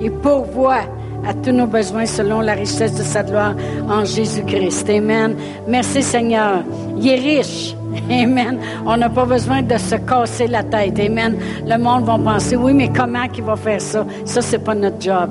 [0.00, 0.84] Il pourvoit
[1.26, 3.56] à tous nos besoins selon la richesse de sa gloire
[3.88, 4.88] en Jésus-Christ.
[4.88, 5.34] Amen.
[5.66, 6.62] Merci Seigneur.
[6.96, 7.74] Il est riche.
[8.08, 8.60] Amen.
[8.86, 10.96] On n'a pas besoin de se casser la tête.
[11.00, 11.36] Amen.
[11.66, 14.06] Le monde va penser, oui, mais comment qu'il va faire ça?
[14.24, 15.30] Ça, c'est pas notre job.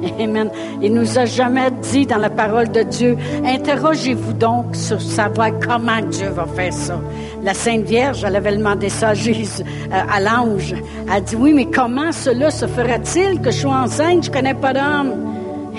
[0.20, 0.50] Amen.
[0.82, 6.00] Il nous a jamais dit dans la parole de Dieu, interrogez-vous donc sur savoir comment
[6.10, 7.00] Dieu va faire ça.
[7.42, 10.74] La Sainte Vierge, elle avait demandé ça à, Jésus, euh, à l'ange.
[11.06, 14.24] Elle a dit, oui, mais comment cela se fera-t-il que je sois enceinte?
[14.24, 15.30] Je connais pas d'homme.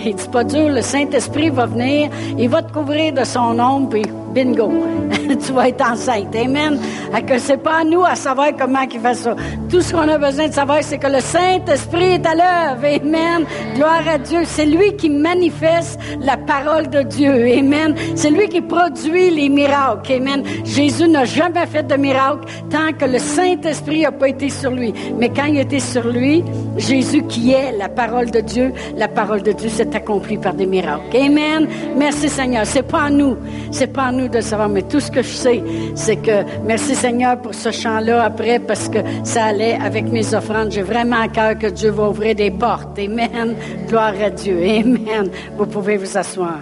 [0.03, 3.97] Il dit, pas dur, le Saint-Esprit va venir, il va te couvrir de son ombre,
[4.33, 4.71] bingo,
[5.45, 6.35] tu vas être enceinte.
[6.35, 6.79] Amen.
[7.27, 9.35] Que c'est pas à nous à savoir comment il fait ça.
[9.69, 12.99] Tout ce qu'on a besoin de savoir, c'est que le Saint-Esprit est à l'œuvre.
[13.01, 13.45] Amen.
[13.75, 14.39] Gloire à Dieu.
[14.45, 17.31] C'est lui qui manifeste la parole de Dieu.
[17.57, 17.95] Amen.
[18.15, 20.13] C'est lui qui produit les miracles.
[20.13, 20.43] Amen.
[20.65, 24.93] Jésus n'a jamais fait de miracle tant que le Saint-Esprit n'a pas été sur lui.
[25.17, 26.43] Mais quand il était sur lui,
[26.77, 30.65] Jésus qui est la parole de Dieu, la parole de Dieu s'est accomplie par des
[30.65, 31.15] miracles.
[31.15, 31.67] Amen.
[31.95, 32.65] Merci Seigneur.
[32.65, 33.37] C'est pas à nous.
[33.71, 35.63] C'est pas à nous de savoir, mais tout ce que je sais,
[35.95, 40.71] c'est que merci Seigneur pour ce chant-là après parce que ça allait avec mes offrandes.
[40.71, 42.97] J'ai vraiment à cœur que Dieu va ouvrir des portes.
[42.99, 43.55] Amen.
[43.87, 44.57] Gloire à Dieu.
[44.63, 45.29] Amen.
[45.57, 46.59] Vous pouvez vous asseoir.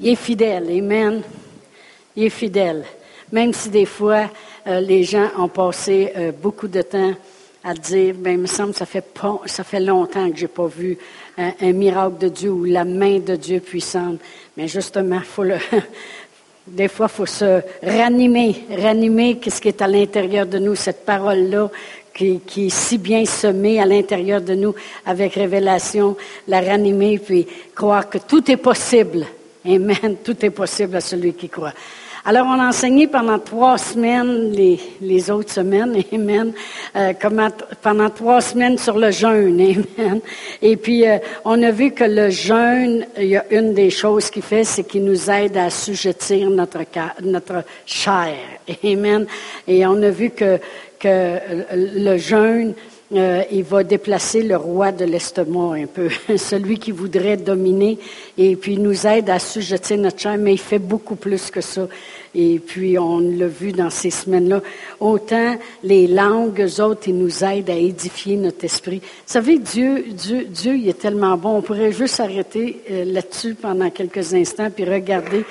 [0.00, 0.68] Il est fidèle.
[0.70, 1.22] Amen.
[2.16, 2.84] Il est fidèle.
[3.32, 4.30] Même si des fois,
[4.66, 7.12] euh, les gens ont passé euh, beaucoup de temps
[7.64, 10.48] à dire, ben, il me semble que ça fait, pas, ça fait longtemps que j'ai
[10.48, 10.96] pas vu
[11.36, 14.20] un, un, miracle de Dieu ou la main de Dieu puissante.
[14.56, 15.56] Mais justement, faut le,
[16.70, 21.04] des fois, il faut se ranimer, ranimer ce qui est à l'intérieur de nous, cette
[21.04, 21.70] parole-là
[22.14, 24.74] qui, qui, est si bien semée à l'intérieur de nous
[25.06, 29.26] avec révélation, la ranimer, puis croire que tout est possible.
[29.64, 30.16] Amen.
[30.24, 31.74] Tout est possible à celui qui croit.
[32.30, 34.52] Alors, on a enseigné pendant trois semaines,
[35.00, 36.52] les, autres semaines, amen,
[36.94, 37.14] euh,
[37.80, 39.58] pendant trois semaines sur le jeûne,
[39.98, 40.20] amen.
[40.60, 44.28] Et puis, euh, on a vu que le jeûne, il y a une des choses
[44.28, 46.80] qu'il fait, c'est qu'il nous aide à assujettir notre,
[47.22, 48.36] notre chair,
[48.84, 49.24] amen.
[49.66, 50.58] Et on a vu que,
[51.00, 51.38] que
[51.72, 52.74] le jeûne,
[53.10, 57.98] euh, il va déplacer le roi de l'estomac un peu, celui qui voudrait dominer,
[58.36, 61.62] et puis il nous aide à assujettir notre chair, mais il fait beaucoup plus que
[61.62, 61.88] ça.
[62.34, 64.62] Et puis, on l'a vu dans ces semaines-là.
[65.00, 68.98] Autant les langues, eux autres, ils nous aident à édifier notre esprit.
[68.98, 71.56] Vous savez, Dieu, Dieu, Dieu, il est tellement bon.
[71.56, 75.44] On pourrait juste s'arrêter euh, là-dessus pendant quelques instants puis regarder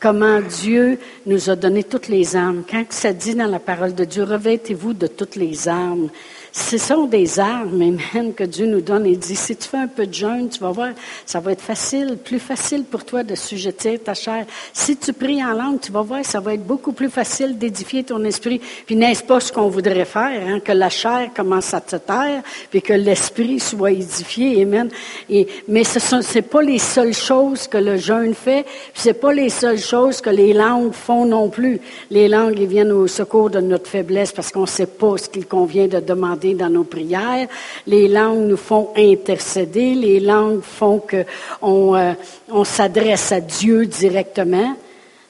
[0.00, 2.62] comment Dieu nous a donné toutes les armes.
[2.70, 6.10] Quand ça dit dans la parole de Dieu, revêtez-vous de toutes les armes.
[6.56, 7.82] Ce sont des armes,
[8.14, 9.06] amen, que Dieu nous donne.
[9.06, 10.90] Il dit, si tu fais un peu de jeûne, tu vas voir,
[11.26, 14.46] ça va être facile, plus facile pour toi de sujeter ta chair.
[14.72, 18.04] Si tu pries en langue, tu vas voir, ça va être beaucoup plus facile d'édifier
[18.04, 18.60] ton esprit.
[18.86, 22.44] Puis n'est-ce pas ce qu'on voudrait faire, hein, que la chair commence à te taire,
[22.70, 24.90] puis que l'esprit soit édifié, amen.
[25.28, 29.20] Et, mais ce sont, c'est pas les seules choses que le jeûne fait, puis c'est
[29.20, 31.80] pas les seules choses que les langues font non plus.
[32.12, 35.46] Les langues, ils viennent au secours de notre faiblesse parce qu'on sait pas ce qu'il
[35.46, 37.48] convient de demander dans nos prières.
[37.86, 39.94] Les langues nous font intercéder.
[39.94, 42.12] Les langues font qu'on euh,
[42.50, 44.76] on s'adresse à Dieu directement.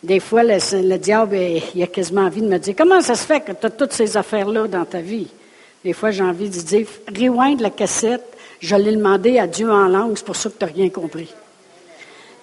[0.03, 1.39] Des fois, le, diable,
[1.75, 3.93] il a quasiment envie de me dire, comment ça se fait que tu as toutes
[3.93, 5.29] ces affaires-là dans ta vie?
[5.85, 9.87] Des fois, j'ai envie de dire, rewind la cassette, je l'ai demandé à Dieu en
[9.87, 11.33] langue, c'est pour ça que tu n'as rien compris.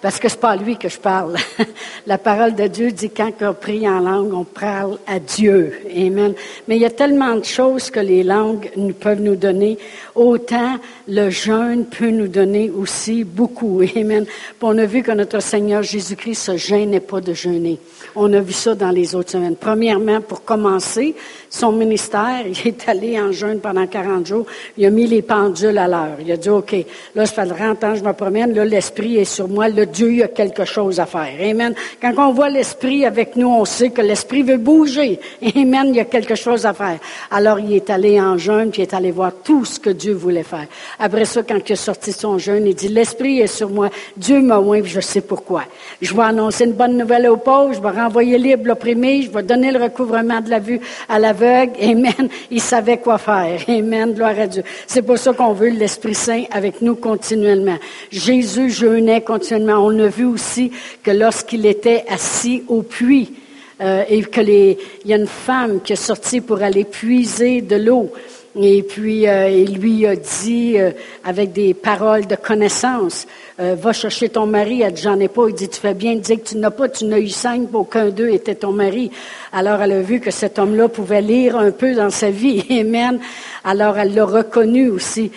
[0.02, 1.36] Parce que c'est pas à lui que je parle.
[2.08, 5.78] La parole de Dieu dit quand on prie en langue, on parle à Dieu.
[5.96, 6.34] Amen.
[6.66, 8.68] Mais il y a tellement de choses que les langues
[8.98, 9.78] peuvent nous donner.
[10.16, 13.80] Autant le jeûne peut nous donner aussi beaucoup.
[13.96, 14.24] Amen.
[14.24, 17.78] Puis on a vu que notre Seigneur Jésus-Christ se gênait pas de jeûner.
[18.16, 19.56] On a vu ça dans les autres semaines.
[19.56, 21.14] Premièrement, pour commencer,
[21.48, 24.46] son ministère, il est allé en jeûne pendant 40 jours.
[24.76, 26.16] Il a mis les pendules à l'heure.
[26.20, 26.74] Il a dit, OK,
[27.14, 28.52] là, ça fait 30 ans je me promène.
[28.54, 29.68] Là, l'Esprit est sur moi.
[29.68, 31.34] Le Dieu, il a quelque chose à faire.
[31.40, 31.74] Amen.
[32.00, 35.20] Quand on voit l'Esprit avec nous, on sait que l'Esprit veut bouger.
[35.54, 35.86] Amen.
[35.88, 36.98] Il y a quelque chose à faire.
[37.30, 40.14] Alors, il est allé en jeûne, puis il est allé voir tout ce que Dieu
[40.14, 40.66] voulait faire.
[40.98, 43.90] Après ça, quand il a sorti son jeûne, il dit, l'Esprit est sur moi.
[44.16, 45.64] Dieu m'a oint, je sais pourquoi.
[46.00, 47.74] Je vais annoncer une bonne nouvelle aux pauvres.
[47.74, 49.22] Je vais renvoyer libre l'opprimé.
[49.22, 52.28] Je vais donner le recouvrement de la vue à la Amen.
[52.50, 53.60] Il savait quoi faire.
[53.68, 54.12] Amen.
[54.12, 54.62] Gloire à Dieu.
[54.86, 57.78] C'est pour ça qu'on veut l'Esprit Saint avec nous continuellement.
[58.10, 59.81] Jésus jeûnait continuellement.
[59.82, 60.70] On a vu aussi
[61.02, 63.34] que lorsqu'il était assis au puits,
[63.80, 67.62] euh, et que les, il y a une femme qui est sortie pour aller puiser
[67.62, 68.12] de l'eau.
[68.54, 70.90] Et puis, euh, il lui a dit, euh,
[71.24, 73.26] avec des paroles de connaissance,
[73.58, 74.82] euh, va chercher ton mari.
[74.82, 75.48] Elle dit, j'en ai pas.
[75.48, 77.68] Il dit, tu fais bien de dire que tu n'as pas, tu n'as eu cinq,
[77.72, 79.10] aucun d'eux était ton mari.
[79.54, 82.62] Alors, elle a vu que cet homme-là pouvait lire un peu dans sa vie.
[82.78, 83.20] Amen.
[83.64, 85.30] Alors, elle l'a reconnu aussi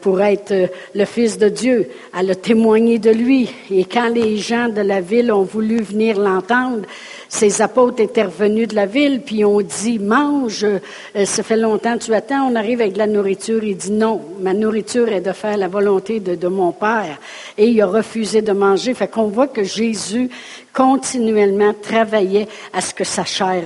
[0.00, 0.54] pour être
[0.94, 1.88] le Fils de Dieu.
[2.18, 3.50] Elle a témoigné de lui.
[3.70, 6.86] Et quand les gens de la ville ont voulu venir l'entendre,
[7.28, 11.98] ses apôtres étaient revenus de la ville, puis ont dit, mange, euh, ça fait longtemps
[11.98, 13.62] tu attends, on arrive avec de la nourriture.
[13.62, 17.18] Il dit, non, ma nourriture est de faire la volonté de, de mon Père.
[17.56, 18.94] Et il a refusé de manger.
[18.94, 20.30] Fait qu'on voit que Jésus
[20.78, 23.64] continuellement travaillait à ce que sa chair,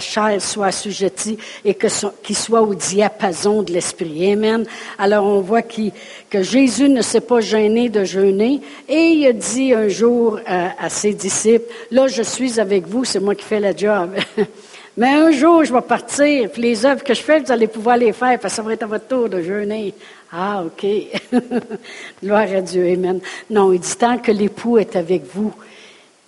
[0.00, 4.32] chair soit assujettie et qu'il soit au diapason de l'esprit.
[4.32, 4.64] Amen.
[4.98, 9.72] Alors on voit que Jésus ne s'est pas gêné de jeûner et il a dit
[9.74, 13.74] un jour à, ses disciples, là je suis avec vous, c'est moi qui fais la
[13.74, 14.10] job.
[14.96, 17.96] Mais un jour, je vais partir, puis les œuvres que je fais, vous allez pouvoir
[17.96, 19.94] les faire, parce que ça va être à votre tour de jeûner.
[20.30, 20.86] Ah, OK.
[22.22, 23.18] Gloire à Dieu, Amen.
[23.48, 25.54] Non, il dit tant que l'époux est avec vous,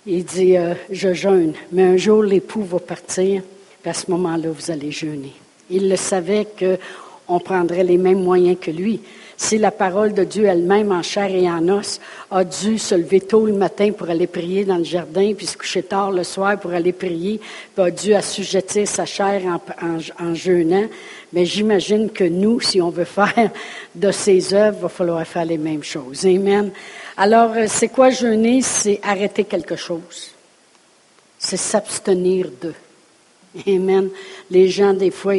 [0.07, 3.41] il dit, euh, je jeûne, mais un jour l'époux va partir,
[3.81, 5.33] puis à ce moment-là, vous allez jeûner.
[5.69, 9.01] Il le savait qu'on prendrait les mêmes moyens que lui.
[9.37, 11.99] Si la parole de Dieu elle-même, en chair et en os,
[12.31, 15.57] a dû se lever tôt le matin pour aller prier dans le jardin, puis se
[15.57, 17.41] coucher tard le soir pour aller prier,
[17.75, 20.85] puis a dû assujettir sa chair en, en jeûnant,
[21.33, 23.51] mais j'imagine que nous, si on veut faire
[23.93, 26.25] de ses œuvres, il va falloir faire les mêmes choses.
[26.25, 26.71] Amen.
[27.17, 28.61] Alors, euh, c'est quoi jeûner?
[28.61, 30.31] C'est arrêter quelque chose.
[31.39, 32.73] C'est s'abstenir de.
[33.67, 34.09] Amen.
[34.51, 35.33] Les gens, des fois,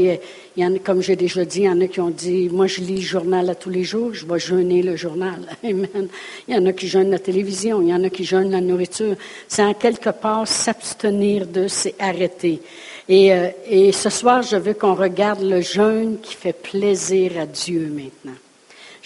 [0.82, 3.00] comme j'ai déjà dit, il y en a qui ont dit, moi, je lis le
[3.02, 5.40] journal à tous les jours, je vais jeûner le journal.
[5.62, 6.08] Amen.
[6.48, 8.62] Il y en a qui jeûnent la télévision, il y en a qui jeûnent la
[8.62, 9.16] nourriture.
[9.48, 12.62] C'est en quelque part s'abstenir de, c'est arrêter.
[13.10, 17.92] Euh, et ce soir, je veux qu'on regarde le jeûne qui fait plaisir à Dieu
[17.92, 18.38] maintenant.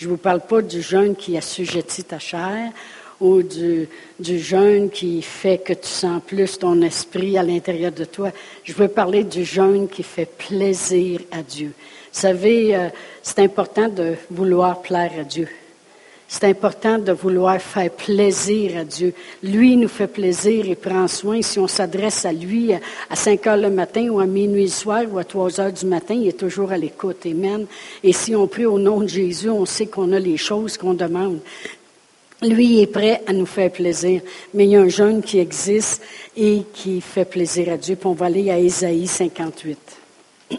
[0.01, 2.73] Je ne vous parle pas du jeûne qui assujettit ta chair
[3.21, 3.87] ou du,
[4.19, 8.31] jeûne qui fait que tu sens plus ton esprit à l'intérieur de toi.
[8.65, 11.75] Je veux parler du jeûne qui fait plaisir à Dieu.
[11.77, 12.89] Vous savez, euh,
[13.23, 15.49] c'est important de vouloir plaire à Dieu.
[16.33, 19.13] C'est important de vouloir faire plaisir à Dieu.
[19.43, 21.43] Lui nous fait plaisir et prend soin.
[21.43, 25.03] Si on s'adresse à lui à 5 heures le matin ou à minuit le soir
[25.11, 27.27] ou à 3 heures du matin, il est toujours à l'écoute.
[27.27, 27.67] Amen.
[28.05, 30.95] Et si on prie au nom de Jésus, on sait qu'on a les choses qu'on
[30.95, 31.41] demande.
[32.43, 34.21] Lui est prêt à nous faire plaisir.
[34.55, 36.01] Mais il y a un jeûne qui existe
[36.37, 37.97] et qui fait plaisir à Dieu.
[37.97, 39.79] Puis on va aller à Ésaïe 58.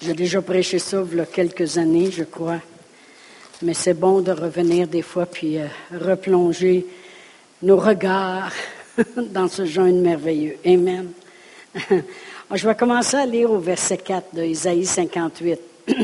[0.00, 2.58] J'ai déjà prêché ça il y a quelques années, je crois
[3.64, 6.86] mais c'est bon de revenir des fois puis euh, replonger
[7.62, 8.52] nos regards
[9.16, 10.58] dans ce jeûne merveilleux.
[10.66, 11.08] Amen.
[12.54, 15.58] Je vais commencer à lire au verset 4 de Isaïe 58.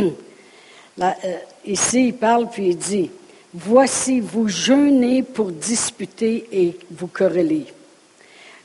[0.96, 1.36] Là, euh,
[1.66, 3.10] ici, il parle puis il dit,
[3.52, 7.66] Voici, vous jeûnez pour disputer et vous quereller.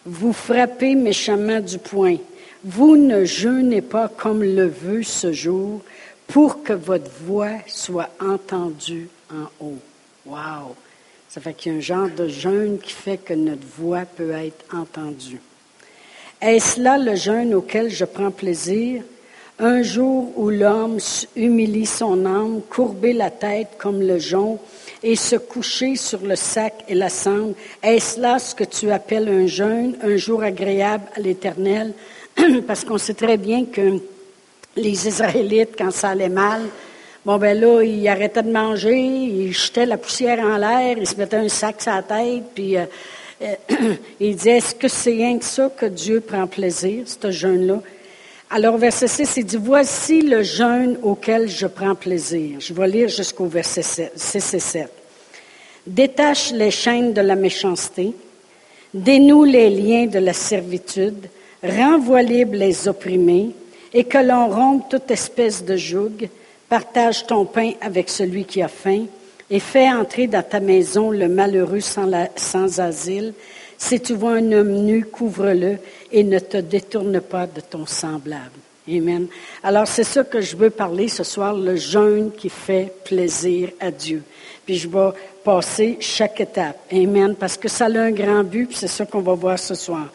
[0.06, 2.16] Vous frappez méchamment du poing.
[2.64, 5.82] Vous ne jeûnez pas comme le veut ce jour,
[6.28, 9.80] pour que votre voix soit entendue en haut.
[10.26, 10.76] Wow!
[11.30, 14.32] Ça fait qu'il y a un genre de jeûne qui fait que notre voix peut
[14.32, 15.42] être entendue.
[16.42, 19.04] Est-ce là le jeûne auquel je prends plaisir?
[19.60, 20.98] Un jour où l'homme
[21.36, 24.60] humilie son âme, courber la tête comme le jonc
[25.02, 27.54] et se coucher sur le sac et la cendre.
[27.82, 31.94] Est-ce là ce que tu appelles un jeûne, un jour agréable à l'Éternel?
[32.68, 34.00] Parce qu'on sait très bien que
[34.76, 36.62] les Israélites, quand ça allait mal,
[37.26, 41.16] bon, ben là, ils arrêtaient de manger, ils jetaient la poussière en l'air, ils se
[41.16, 42.86] mettaient un sac sur la tête, puis euh,
[43.42, 43.56] euh,
[44.20, 47.82] ils disaient, est-ce que c'est rien que ça que Dieu prend plaisir, ce jeûne-là?
[48.50, 52.60] Alors, verset 6, il dit, voici le jeûne auquel je prends plaisir.
[52.60, 54.90] Je vais lire jusqu'au verset 6 et 7.
[55.88, 58.14] Détache les chaînes de la méchanceté,
[58.94, 61.28] dénoue les liens de la servitude,
[61.64, 63.52] renvoie libre les opprimés,
[63.96, 66.28] et que l'on rompe toute espèce de joug,
[66.68, 69.06] partage ton pain avec celui qui a faim,
[69.50, 73.34] et fais entrer dans ta maison le malheureux sans, asile.
[73.78, 75.78] Si tu vois un homme nu, couvre-le
[76.12, 78.60] et ne te détourne pas de ton semblable.
[78.90, 79.28] Amen.
[79.64, 83.92] Alors c'est ça que je veux parler ce soir, le jeûne qui fait plaisir à
[83.92, 84.24] Dieu.
[84.66, 85.12] Puis je vais
[85.44, 86.78] passer chaque étape.
[86.92, 87.34] Amen.
[87.36, 90.10] Parce que ça a un grand but, puis c'est ça qu'on va voir ce soir.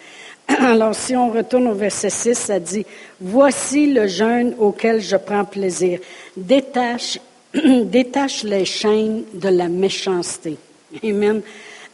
[0.59, 2.85] Alors, si on retourne au verset 6, ça dit,
[3.21, 6.00] Voici le jeûne auquel je prends plaisir.
[6.37, 7.19] Détache,
[7.54, 10.57] détache les chaînes de la méchanceté.
[11.04, 11.42] Amen.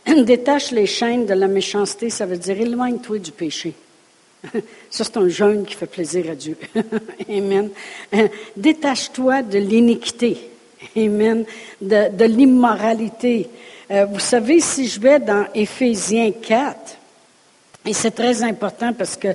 [0.25, 3.75] Détache les chaînes de la méchanceté, ça veut dire éloigne-toi du péché.
[4.91, 6.57] Ça, c'est un jeûne qui fait plaisir à Dieu.
[7.29, 7.71] Amen.
[8.57, 10.37] Détache-toi de l'iniquité.
[10.97, 11.45] Amen.
[11.81, 13.49] De, l'immoralité.
[13.91, 16.97] Euh, vous savez, si je vais dans Éphésiens 4,
[17.87, 19.28] et c'est très important parce que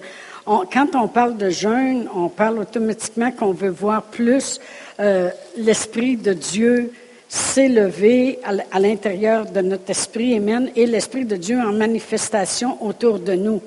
[0.46, 4.60] quand on parle de jeûne, on parle automatiquement qu'on veut voir plus
[5.00, 6.92] euh, l'Esprit de Dieu
[7.30, 13.34] s'élever à l'intérieur de notre esprit, Amen, et l'Esprit de Dieu en manifestation autour de
[13.34, 13.62] nous.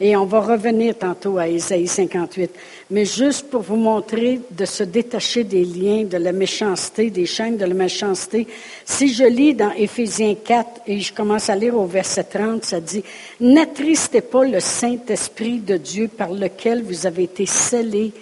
[0.00, 2.50] Et on va revenir tantôt à Isaïe 58.
[2.90, 7.56] Mais juste pour vous montrer de se détacher des liens, de la méchanceté, des chaînes
[7.56, 8.46] de la méchanceté.
[8.84, 12.80] Si je lis dans Éphésiens 4 et je commence à lire au verset 30, ça
[12.80, 13.04] dit,
[13.40, 18.12] N'attristez pas le Saint-Esprit de Dieu par lequel vous avez été scellés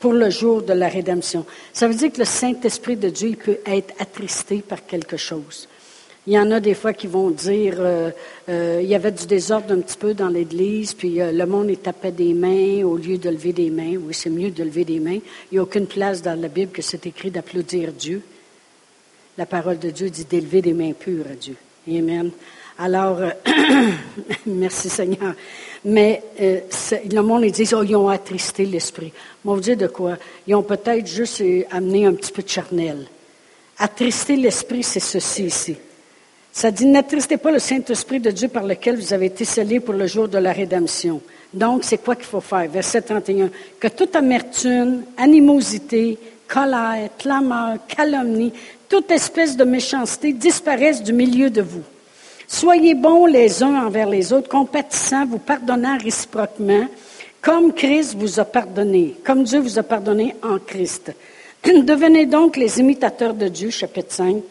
[0.00, 1.44] pour le jour de la rédemption.
[1.72, 5.68] Ça veut dire que le Saint-Esprit de Dieu il peut être attristé par quelque chose.
[6.26, 8.10] Il y en a des fois qui vont dire, euh,
[8.50, 11.70] euh, il y avait du désordre un petit peu dans l'Église, puis euh, le monde
[11.70, 13.96] est tapait des mains au lieu de lever des mains.
[13.96, 15.18] Oui, c'est mieux de lever des mains.
[15.50, 18.20] Il n'y a aucune place dans la Bible que c'est écrit d'applaudir Dieu.
[19.38, 21.56] La parole de Dieu dit d'élever des mains pures à Dieu.
[21.88, 22.30] Amen.
[22.78, 23.18] Alors,
[24.46, 25.34] merci Seigneur.
[25.86, 29.12] Mais le monde, ils disent, oh, ils ont attristé l'esprit.
[29.42, 30.18] Vous dire de quoi?
[30.46, 33.06] Ils ont peut-être juste amené un petit peu de charnel.
[33.78, 35.76] Attrister l'esprit, c'est ceci ici.
[36.52, 39.94] Ça dit, n'attristez pas le Saint-Esprit de Dieu par lequel vous avez été scellés pour
[39.94, 41.20] le jour de la rédemption.
[41.54, 42.68] Donc, c'est quoi qu'il faut faire?
[42.68, 43.50] Verset 31.
[43.78, 48.52] Que toute amertume, animosité, colère, clameur, calomnie,
[48.88, 51.84] toute espèce de méchanceté disparaisse du milieu de vous.
[52.48, 56.86] Soyez bons les uns envers les autres, compatissants, vous pardonnant réciproquement,
[57.40, 61.12] comme Christ vous a pardonné, comme Dieu vous a pardonné en Christ.
[61.64, 64.42] Devenez donc les imitateurs de Dieu, chapitre 5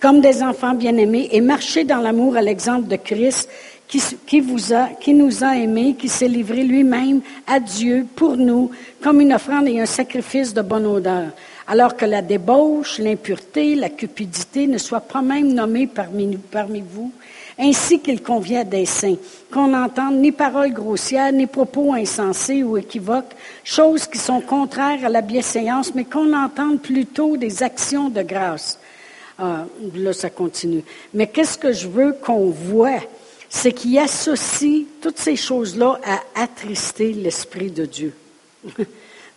[0.00, 3.48] comme des enfants bien-aimés et marchez dans l'amour à l'exemple de Christ
[3.88, 8.70] qui, nous a aimés, qui s'est livré lui-même à Dieu pour nous
[9.02, 11.30] comme une offrande et un sacrifice de bonne odeur.
[11.66, 17.12] Alors que la débauche, l'impureté, la cupidité ne soient pas même nommées parmi, parmi vous,
[17.58, 19.16] ainsi qu'il convient des saints,
[19.52, 25.08] qu'on n'entende ni paroles grossières, ni propos insensés ou équivoques, choses qui sont contraires à
[25.10, 28.78] la bienséance, mais qu'on entende plutôt des actions de grâce.
[29.38, 30.82] Ah, là, ça continue.
[31.14, 33.00] Mais qu'est-ce que je veux qu'on voit?
[33.48, 38.12] C'est qu'il associe toutes ces choses-là à attrister l'Esprit de Dieu.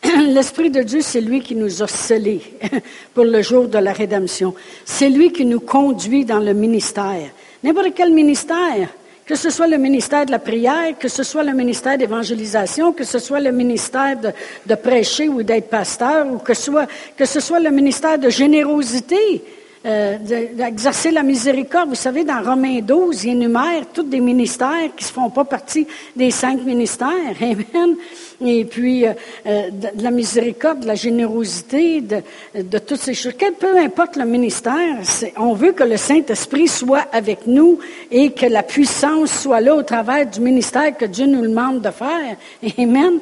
[0.03, 2.41] L'Esprit de Dieu, c'est lui qui nous a scellés
[3.13, 4.55] pour le jour de la rédemption.
[4.85, 7.29] C'est lui qui nous conduit dans le ministère.
[7.63, 8.89] N'importe quel ministère,
[9.23, 13.03] que ce soit le ministère de la prière, que ce soit le ministère d'évangélisation, que
[13.03, 14.17] ce soit le ministère
[14.65, 19.43] de, prêcher ou d'être pasteur, ou que ce soit le ministère de générosité,
[19.83, 20.17] euh,
[20.53, 21.89] d'exercer la miséricorde.
[21.89, 25.87] Vous savez, dans Romains 12, il énumère tous des ministères qui ne font pas partie
[26.15, 27.09] des cinq ministères.
[27.41, 27.95] Amen.
[28.43, 29.13] Et puis, euh,
[29.45, 33.33] euh, de, la miséricorde, de la générosité, de, toutes ces choses.
[33.59, 34.97] Peu importe le ministère,
[35.37, 37.77] on veut que le Saint-Esprit soit avec nous
[38.09, 41.89] et que la puissance soit là au travers du ministère que Dieu nous demande de
[41.91, 42.37] faire.
[42.77, 43.19] Amen.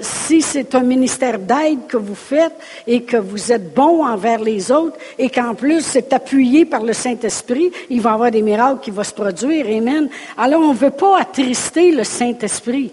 [0.00, 2.54] si c'est un ministère d'aide que vous faites
[2.86, 6.92] et que vous êtes bon envers les autres et qu'en plus c'est appuyé par le
[6.92, 9.66] Saint-Esprit, il va y avoir des miracles qui vont se produire.
[9.66, 10.08] Amen.
[10.36, 12.92] Alors on ne veut pas attrister le Saint-Esprit.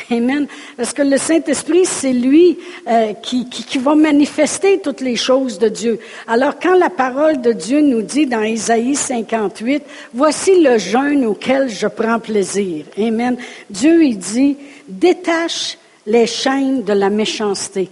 [0.10, 0.46] Amen.
[0.76, 5.68] Parce que le Saint-Esprit, c'est lui euh, qui, qui, va manifester toutes les choses de
[5.68, 5.98] Dieu.
[6.26, 9.82] Alors quand la parole de Dieu nous dit dans Isaïe 58,
[10.14, 12.84] voici le jeûne auquel je prends plaisir.
[12.98, 13.36] Amen.
[13.68, 14.56] Dieu, il dit,
[14.88, 17.88] détache les chaînes de la méchanceté.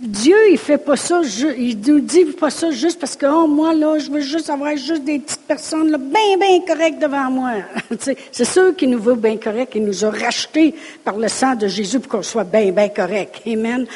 [0.00, 1.20] Dieu, il fait pas ça,
[1.58, 4.74] il nous dit pas ça juste parce que, oh, moi, là, je veux juste avoir
[4.74, 7.52] juste des petites personnes, là, bien, bien correctes devant moi.
[8.32, 11.68] c'est sûr qu'il nous veut bien correct, il nous a rachetés par le sang de
[11.68, 13.42] Jésus pour qu'on soit bien, bien correct.
[13.46, 13.86] Amen.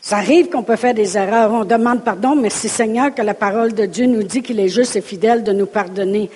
[0.00, 3.34] Ça arrive qu'on peut faire des erreurs, on demande pardon, mais c'est Seigneur que la
[3.34, 6.30] parole de Dieu nous dit qu'il est juste et fidèle de nous pardonner.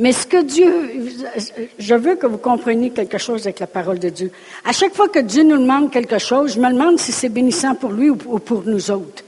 [0.00, 1.12] Mais ce que Dieu,
[1.78, 4.32] je veux que vous compreniez quelque chose avec la parole de Dieu.
[4.64, 7.74] À chaque fois que Dieu nous demande quelque chose, je me demande si c'est bénissant
[7.74, 9.22] pour lui ou pour nous autres.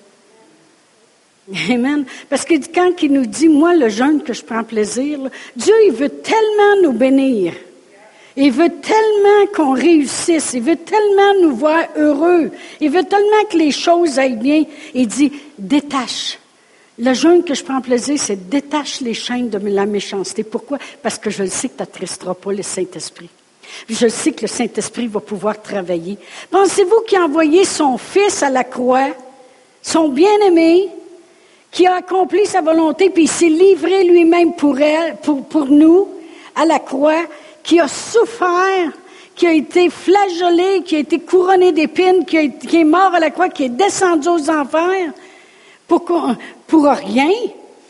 [1.71, 2.07] Amen.
[2.31, 5.19] Parce que quand il nous dit, moi, le jeûne que je prends plaisir,
[5.55, 7.53] Dieu, il veut tellement nous bénir.
[8.35, 10.55] Il veut tellement qu'on réussisse.
[10.55, 12.51] Il veut tellement nous voir heureux.
[12.81, 14.65] Il veut tellement que les choses aillent bien.
[14.95, 16.39] Il dit, détache.
[17.03, 20.45] Le jeûne que je prends plaisir, c'est détache les chaînes de la méchanceté.
[20.45, 20.79] Pourquoi?
[21.03, 23.29] Parce que je le sais que tu n'attristeras pas le Saint-Esprit.
[23.89, 26.17] Je sais que le Saint-Esprit va pouvoir travailler.
[26.49, 29.09] Pensez-vous qu'il a envoyé son Fils à la croix,
[29.83, 30.91] son bien-aimé,
[31.73, 34.79] qui a accompli sa volonté, puis il s'est livré lui-même pour
[35.49, 36.07] pour, nous,
[36.55, 37.25] à la croix,
[37.65, 38.93] qui a souffert,
[39.35, 43.49] qui a été flagellé, qui a été couronné d'épines, qui, est mort à la croix,
[43.49, 45.13] qui est descendu aux enfers?
[45.99, 47.31] Pour, rien.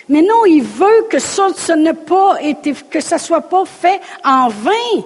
[0.08, 5.02] Mais non, il veut que ça, ne soit pas fait en vain.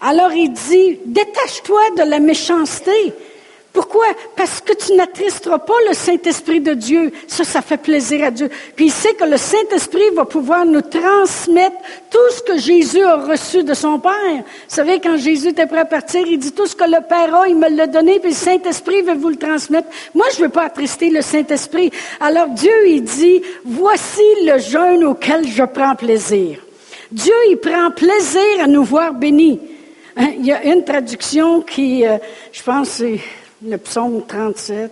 [0.00, 3.12] Alors il dit, détache-toi de la méchanceté.
[3.72, 4.04] Pourquoi?
[4.36, 7.10] Parce que tu n'attristeras pas le Saint-Esprit de Dieu.
[7.26, 8.50] Ça, ça fait plaisir à Dieu.
[8.76, 11.76] Puis il sait que le Saint-Esprit va pouvoir nous transmettre
[12.10, 14.12] tout ce que Jésus a reçu de son Père.
[14.36, 17.34] Vous savez, quand Jésus était prêt à partir, il dit tout ce que le Père
[17.34, 19.88] a, il me l'a donné, puis le Saint-Esprit veut vous le transmettre.
[20.14, 21.90] Moi, je ne veux pas attrister le Saint-Esprit.
[22.20, 26.58] Alors Dieu, il dit, voici le jeûne auquel je prends plaisir.
[27.10, 29.60] Dieu, il prend plaisir à nous voir bénis.
[30.16, 32.18] Hein, il y a une traduction qui, euh,
[32.52, 33.18] je pense, c'est
[33.64, 34.90] le psaume 37,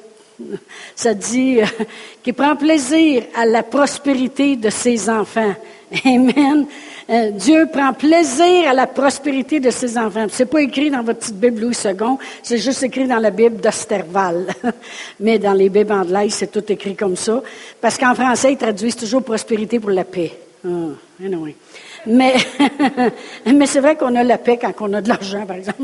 [0.95, 1.67] ça dit euh,
[2.23, 5.55] qu'il prend plaisir à la prospérité de ses enfants.
[6.05, 6.67] Amen.
[7.09, 10.27] Euh, Dieu prend plaisir à la prospérité de ses enfants.
[10.31, 13.57] C'est pas écrit dans votre petite Bible Louis II, c'est juste écrit dans la Bible
[13.57, 14.47] d'Osterval.
[15.21, 17.43] Mais dans les Bibles anglaises, c'est tout écrit comme ça.
[17.81, 20.33] Parce qu'en français, ils traduisent toujours prospérité pour la paix.
[21.23, 21.57] Anyway.
[22.07, 22.35] Mais,
[23.47, 25.83] mais c'est vrai qu'on a la paix quand on a de l'argent, par exemple.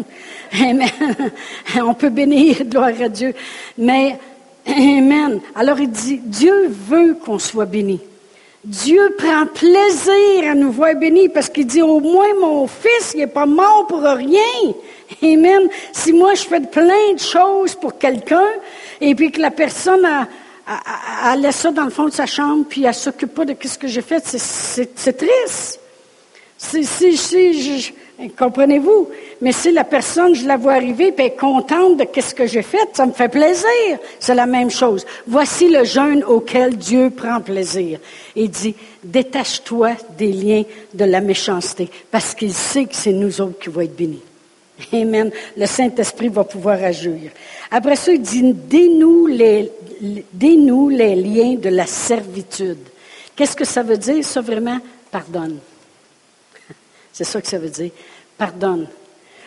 [1.83, 3.35] on peut bénir, gloire à Dieu.
[3.79, 4.19] Mais,
[4.69, 5.41] Amen.
[5.55, 8.01] Alors il dit, Dieu veut qu'on soit béni.
[8.65, 13.19] Dieu prend plaisir à nous voir bénis parce qu'il dit, au moins mon fils, il
[13.19, 14.75] n'est pas mort pour rien.
[15.23, 15.69] Amen.
[15.93, 18.49] Si moi je fais plein de choses pour quelqu'un
[19.01, 20.27] et puis que la personne a,
[21.23, 23.79] a, laisse ça dans le fond de sa chambre puis elle s'occupe pas de ce
[23.79, 25.81] que j'ai fait, c'est triste.
[26.59, 27.93] Si, si, si,
[28.39, 29.09] comprenez-vous?
[29.43, 32.63] Mais si la personne, je la vois arriver, puis est contente de ce que j'ai
[32.63, 33.99] fait, ça me fait plaisir.
[34.19, 35.05] C'est la même chose.
[35.27, 37.99] Voici le jeûne auquel Dieu prend plaisir.
[38.35, 40.63] Il dit, détache-toi des liens
[40.95, 44.23] de la méchanceté, parce qu'il sait que c'est nous autres qui vont être bénis.
[44.93, 45.31] Amen.
[45.57, 47.31] Le Saint-Esprit va pouvoir agir.
[47.71, 49.71] Après ça, il dit, dénoue les,
[50.33, 52.79] dénoue les liens de la servitude.
[53.35, 54.79] Qu'est-ce que ça veut dire, ça vraiment?
[55.11, 55.59] Pardonne.
[57.17, 57.93] C'est ça que ça veut dire.
[58.37, 58.89] Pardonne.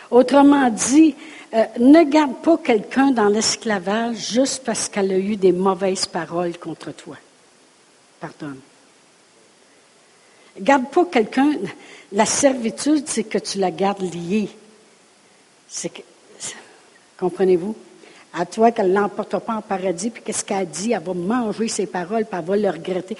[0.09, 1.13] Autrement dit,
[1.53, 6.57] euh, ne garde pas quelqu'un dans l'esclavage juste parce qu'elle a eu des mauvaises paroles
[6.57, 7.15] contre toi.
[8.19, 8.59] Pardonne.
[10.59, 11.51] Garde pas quelqu'un.
[12.11, 14.49] La servitude, c'est que tu la gardes liée.
[15.67, 15.91] C'est
[17.19, 17.75] comprenez-vous?
[18.33, 20.91] À toi qu'elle ne l'emporte pas en paradis, puis qu'est-ce qu'elle dit?
[20.91, 23.17] Elle va manger ses paroles, puis elle va le regretter.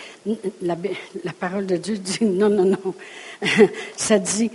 [0.62, 0.78] La,
[1.24, 2.94] la parole de Dieu dit non, non, non.
[3.98, 4.52] Ça dit,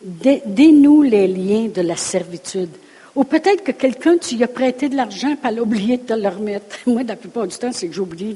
[0.00, 2.70] dénoue les liens de la servitude.
[3.14, 6.02] Ou peut-être que quelqu'un, tu lui as prêté de l'argent, puis elle a oublié de
[6.02, 6.76] te le remettre.
[6.86, 8.34] Moi, la plupart du temps, c'est que j'ai oublié,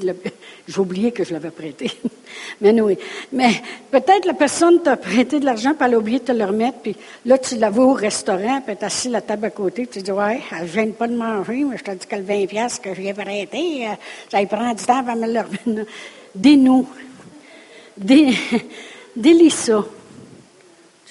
[0.77, 1.91] oublié que je l'avais prêté.
[2.61, 2.97] mais oui.
[3.31, 3.51] Mais
[3.91, 6.79] peut-être la personne t'a prêté de l'argent, puis elle a oublié de te le remettre,
[6.79, 9.99] puis là, tu la vois au restaurant, puis tu assis la table à côté, puis
[9.99, 12.23] tu dis, ouais, elle ne gêne pas de manger, mais je te dis que le
[12.23, 13.93] 20 piastres que j'ai prêté, euh,
[14.29, 15.89] ça lui prend du temps avant me le remettre.
[16.35, 16.87] Dénoue.
[17.97, 19.85] Délie ça.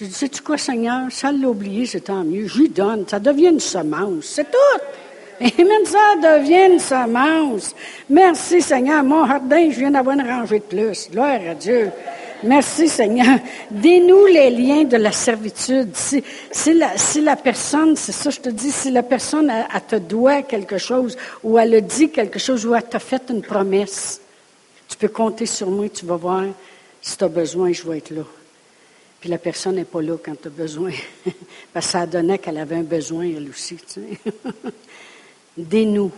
[0.01, 1.11] Je dis, sais-tu quoi, Seigneur?
[1.11, 2.47] Ça l'a oublié, c'est tant mieux.
[2.57, 3.05] Lui donne.
[3.07, 4.25] Ça devient une semence.
[4.25, 4.81] C'est tout.
[5.41, 7.75] Et même ça devient une semence.
[8.09, 9.03] Merci, Seigneur.
[9.03, 11.11] Mon jardin, je viens d'avoir une rangée de plus.
[11.11, 11.91] Gloire à Dieu.
[12.45, 13.39] Merci, Seigneur.
[13.71, 15.95] Dénoue les liens de la servitude.
[15.95, 16.23] Si,
[16.75, 20.43] la, si la, personne, c'est ça, je te dis, si la personne, elle, te doit
[20.43, 24.21] quelque chose, ou elle a dit quelque chose, ou elle t'a fait une promesse,
[24.89, 26.45] tu peux compter sur moi, tu vas voir.
[27.01, 28.23] Si tu as besoin, je vais être là.
[29.23, 30.91] Puis la personne n'est pas là quand tu as besoin.
[31.73, 33.77] Parce que ça donnait qu'elle avait un besoin, elle aussi.
[33.77, 34.33] Tu sais.
[35.57, 36.11] Dénoue.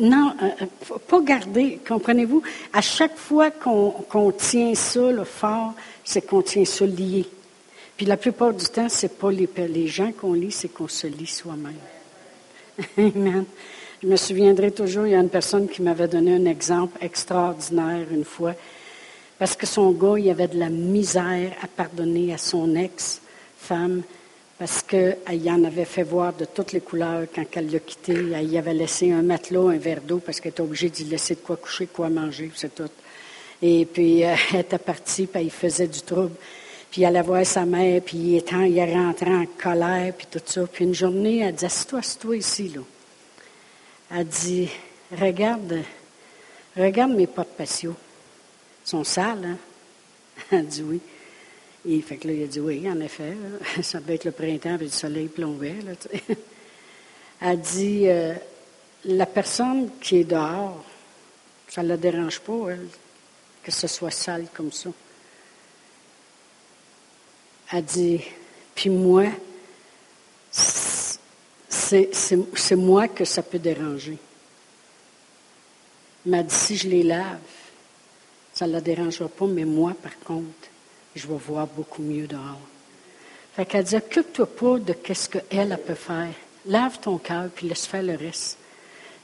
[0.00, 2.42] Non, euh, euh, pas garder, comprenez-vous?
[2.72, 7.26] À chaque fois qu'on tient ça le fort, c'est qu'on tient ça lié.
[7.96, 11.06] Puis la plupart du temps, c'est pas les, les gens qu'on lit, c'est qu'on se
[11.06, 11.76] lit soi-même.
[12.98, 13.44] Amen.
[14.02, 18.06] Je me souviendrai toujours, il y a une personne qui m'avait donné un exemple extraordinaire
[18.10, 18.54] une fois.
[19.42, 24.02] Parce que son gars, il avait de la misère à pardonner à son ex-femme
[24.56, 28.12] parce qu'il en avait fait voir de toutes les couleurs quand elle l'a quitté.
[28.12, 31.34] Il y avait laissé un matelot, un verre d'eau parce qu'elle était obligée d'y laisser
[31.34, 32.88] de quoi coucher, de quoi manger, c'est tout.
[33.60, 36.36] Et puis, euh, elle était partie, puis il faisait du trouble.
[36.88, 40.40] Puis elle allait voir sa mère, puis il, était, il rentré en colère, puis tout
[40.46, 40.68] ça.
[40.72, 42.82] Puis une journée, elle dit, assis-toi, assis-toi ici, là.
[44.14, 44.68] Elle dit,
[45.20, 45.80] regarde,
[46.76, 47.96] regarde mes potes patios
[48.84, 49.58] sont sales, hein?
[50.50, 51.00] Elle dit oui.
[51.88, 53.34] Et fait que là, il a dit oui, en effet.
[53.82, 55.76] Ça devait être le printemps avec le soleil plombait.
[57.40, 58.34] Elle dit euh,
[59.04, 60.84] la personne qui est dehors,
[61.68, 62.86] ça ne la dérange pas, elle,
[63.64, 64.90] que ce soit sale comme ça.
[67.72, 68.20] Elle dit
[68.74, 69.26] puis moi,
[70.50, 74.18] c'est moi que ça peut déranger.
[76.24, 77.38] Il m'a dit, si je les lave,
[78.52, 80.68] ça ne la dérangera pas, mais moi, par contre,
[81.14, 82.60] je vais voir beaucoup mieux dehors.
[83.54, 86.32] Fait qu'elle dit, occupe-toi pas de ce qu'elle peut faire.
[86.66, 88.58] Lave ton cœur, puis laisse faire le reste.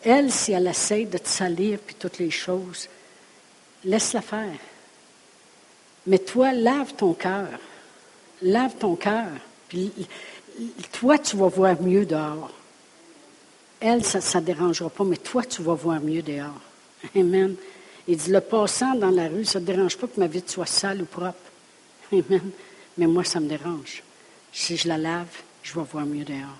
[0.04, 2.88] Elle, si elle essaie de te salir, puis toutes les choses,
[3.84, 4.58] laisse-la faire.
[6.06, 7.48] Mais toi, lave ton cœur.
[8.42, 9.28] Lave ton cœur.
[9.68, 9.92] Puis
[10.92, 12.50] toi, tu vas voir mieux dehors.
[13.80, 16.60] Elle, ça ne dérangera pas, mais toi, tu vas voir mieux dehors.
[17.16, 17.54] Amen.
[18.08, 20.64] Il dit, le passant dans la rue, ça ne dérange pas que ma vie soit
[20.64, 21.36] sale ou propre?
[22.10, 22.50] Amen.
[22.96, 24.02] Mais moi, ça me dérange.
[24.50, 25.26] Si je la lave,
[25.62, 26.56] je vais voir mieux dehors.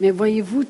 [0.00, 0.64] Mais voyez-vous,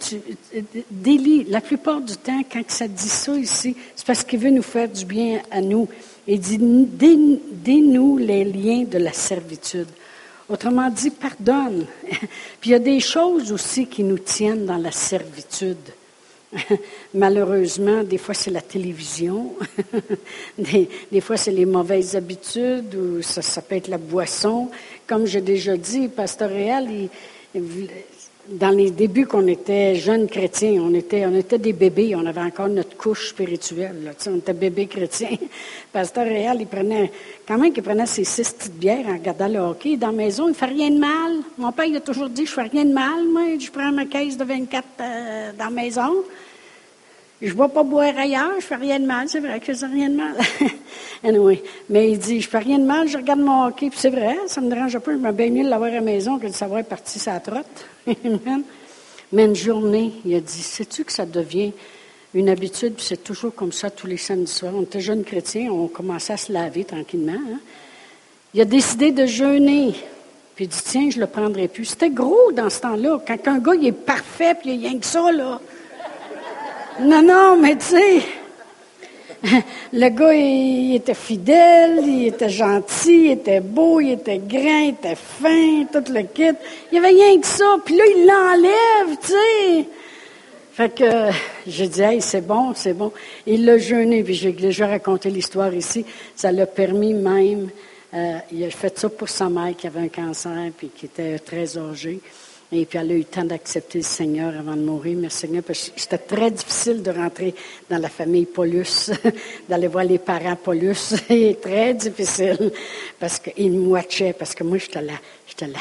[0.90, 4.62] délit, la plupart du temps, quand ça dit ça ici, c'est parce qu'il veut nous
[4.62, 5.88] faire du bien à nous.
[6.26, 9.88] Il dit, dénoue les liens de la servitude.
[10.48, 11.86] Autrement dit, pardonne.
[12.60, 15.76] Puis il y a des choses aussi qui nous tiennent dans la servitude.
[17.14, 19.54] Malheureusement, des fois c'est la télévision,
[20.58, 24.70] des, fois c'est les mauvaises habitudes, ou ça, peut être la boisson.
[25.06, 26.88] Comme j'ai déjà dit, Pasteur Réal,
[28.48, 32.96] dans les débuts qu'on était jeunes chrétiens, on était, des bébés, on avait encore notre
[32.96, 34.14] couche spirituelle.
[34.26, 35.36] On était bébés chrétiens.
[35.92, 37.10] Pasteur Réal, il prenait,
[37.48, 39.96] quand même, il prenait ses six petites bières en regardant le hockey.
[39.96, 41.32] Dans la maison, il ne fait rien de mal.
[41.56, 43.24] Mon père, il a toujours dit, je fais rien de mal.
[43.32, 46.12] Moi, je prends ma caisse de 24 euh, dans la maison.
[47.44, 49.28] Je ne vais pas boire ailleurs, je fais rien de mal.
[49.28, 50.34] C'est vrai que je fais rien de mal.
[51.90, 53.90] Mais il dit, je fais rien de mal, je regarde mon hockey.
[53.94, 55.12] C'est vrai, ça ne me dérange pas.
[55.12, 57.86] Je me bien mieux de l'avoir à la maison que de savoir partir sa trotte.
[59.32, 61.72] Mais une journée, il a dit, sais-tu que ça devient
[62.32, 64.72] une habitude, puis c'est toujours comme ça tous les samedis soirs.
[64.74, 67.32] On était jeunes chrétiens, on commençait à se laver tranquillement.
[67.32, 67.58] Hein.
[68.54, 69.92] Il a décidé de jeûner.
[70.56, 71.84] Puis il dit, tiens, je ne le prendrai plus.
[71.84, 73.20] C'était gros dans ce temps-là.
[73.26, 75.60] Quand un gars, il est parfait, puis il n'y a rien que ça, là.
[77.00, 78.22] Non, non, mais tu sais,
[79.92, 84.90] le gars, il, était fidèle, il était gentil, il était beau, il était grand, il
[84.90, 86.56] était fin, tout le kit.
[86.92, 87.76] Il n'y avait rien que ça.
[87.84, 89.88] Puis là, il l'enlève, tu sais.
[90.72, 91.30] Fait que
[91.66, 93.12] j'ai dit, hey, c'est bon, c'est bon.
[93.46, 96.04] Il l'a jeûné, puis j'ai déjà raconté l'histoire ici.
[96.36, 97.70] Ça l'a permis même.
[98.14, 101.38] Euh, il a fait ça pour sa mère qui avait un cancer, puis qui était
[101.40, 102.20] très âgée.
[102.76, 105.16] Et puis elle a eu le temps d'accepter le Seigneur avant de mourir.
[105.16, 107.54] Merci Seigneur, parce que c'était très difficile de rentrer
[107.88, 109.12] dans la famille Paulus,
[109.68, 111.14] d'aller voir les parents Paulus.
[111.28, 112.72] C'est très difficile
[113.20, 115.12] parce qu'ils me watchaient, parce que moi, j'étais là,
[115.46, 115.78] j'étais là,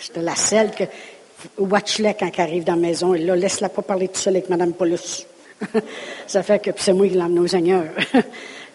[0.00, 0.84] j'étais la celle que
[1.58, 3.14] watch-les quand elle arrive dans la maison.
[3.14, 5.24] Et là, laisse-la pas parler tout seul avec Mme Paulus.
[6.26, 7.84] Ça fait que c'est moi qui l'emmène au Seigneur.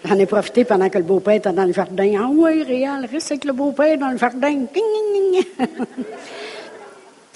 [0.05, 2.13] J'en ai profité pendant que le beau-père était dans le jardin.
[2.21, 4.65] Ah oui, Réal, reste avec le beau-père dans le jardin.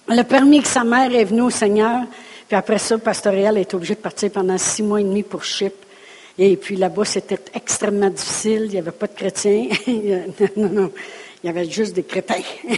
[0.08, 2.02] A permis que sa mère est venue au Seigneur.
[2.48, 5.78] Puis après ça, Pastoréal est obligé de partir pendant six mois et demi pour Chypre.
[6.38, 8.63] Et puis là-bas, c'était extrêmement difficile.
[8.66, 9.68] Il n'y avait pas de chrétiens.
[10.58, 10.92] non, non.
[11.44, 12.42] Il y avait juste des crétins.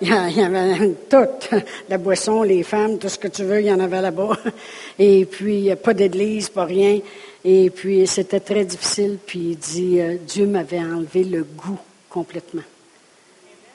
[0.00, 1.56] il y avait tout.
[1.88, 4.36] La boisson, les femmes, tout ce que tu veux, il y en avait là-bas.
[4.98, 7.00] Et puis, pas d'église, pas rien.
[7.44, 9.18] Et puis, c'était très difficile.
[9.24, 12.62] Puis, il dit, euh, Dieu m'avait enlevé le goût complètement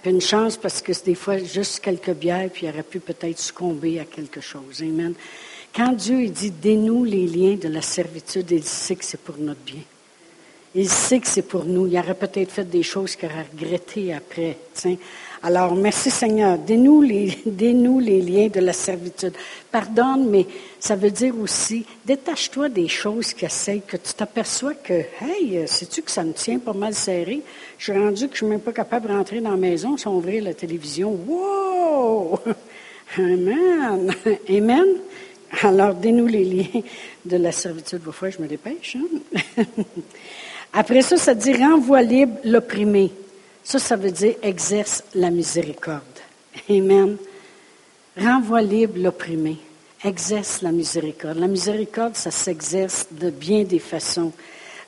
[0.10, 4.00] une chance parce que des fois juste quelques bières, puis il aurait pu peut-être succomber
[4.00, 4.82] à quelque chose.
[4.82, 5.14] Amen.
[5.76, 9.38] Quand Dieu il dit dénoue les liens de la servitude, il sait que c'est pour
[9.38, 9.82] notre bien.
[10.74, 11.88] Il sait que c'est pour nous.
[11.88, 14.58] Il aurait peut-être fait des choses qu'il aurait regrettées après.
[15.46, 16.58] Alors, merci Seigneur.
[16.58, 19.34] Dénoue les, liens de la servitude.
[19.72, 20.48] Pardonne, mais
[20.80, 26.02] ça veut dire aussi, détache-toi des choses qui essayent, que tu t'aperçois que, hey, sais-tu
[26.02, 27.44] que ça me tient pas mal serré?
[27.78, 30.16] Je suis rendu que je suis même pas capable de rentrer dans la maison sans
[30.16, 31.16] ouvrir la télévision.
[31.28, 32.40] Wow!
[33.20, 34.16] Amen!
[34.50, 34.88] Amen!
[35.62, 36.82] Alors, dénoue les liens
[37.24, 38.02] de la servitude.
[38.10, 38.98] Fois, je me dépêche.
[38.98, 39.64] Hein?
[40.74, 43.12] Après ça, ça dit renvoie libre l'opprimé.
[43.66, 46.04] Ça, ça veut dire exerce la miséricorde.
[46.70, 47.18] Amen.
[48.16, 49.58] Renvoie libre l'opprimé.
[50.04, 51.40] Exerce la miséricorde.
[51.40, 54.32] La miséricorde, ça s'exerce de bien des façons.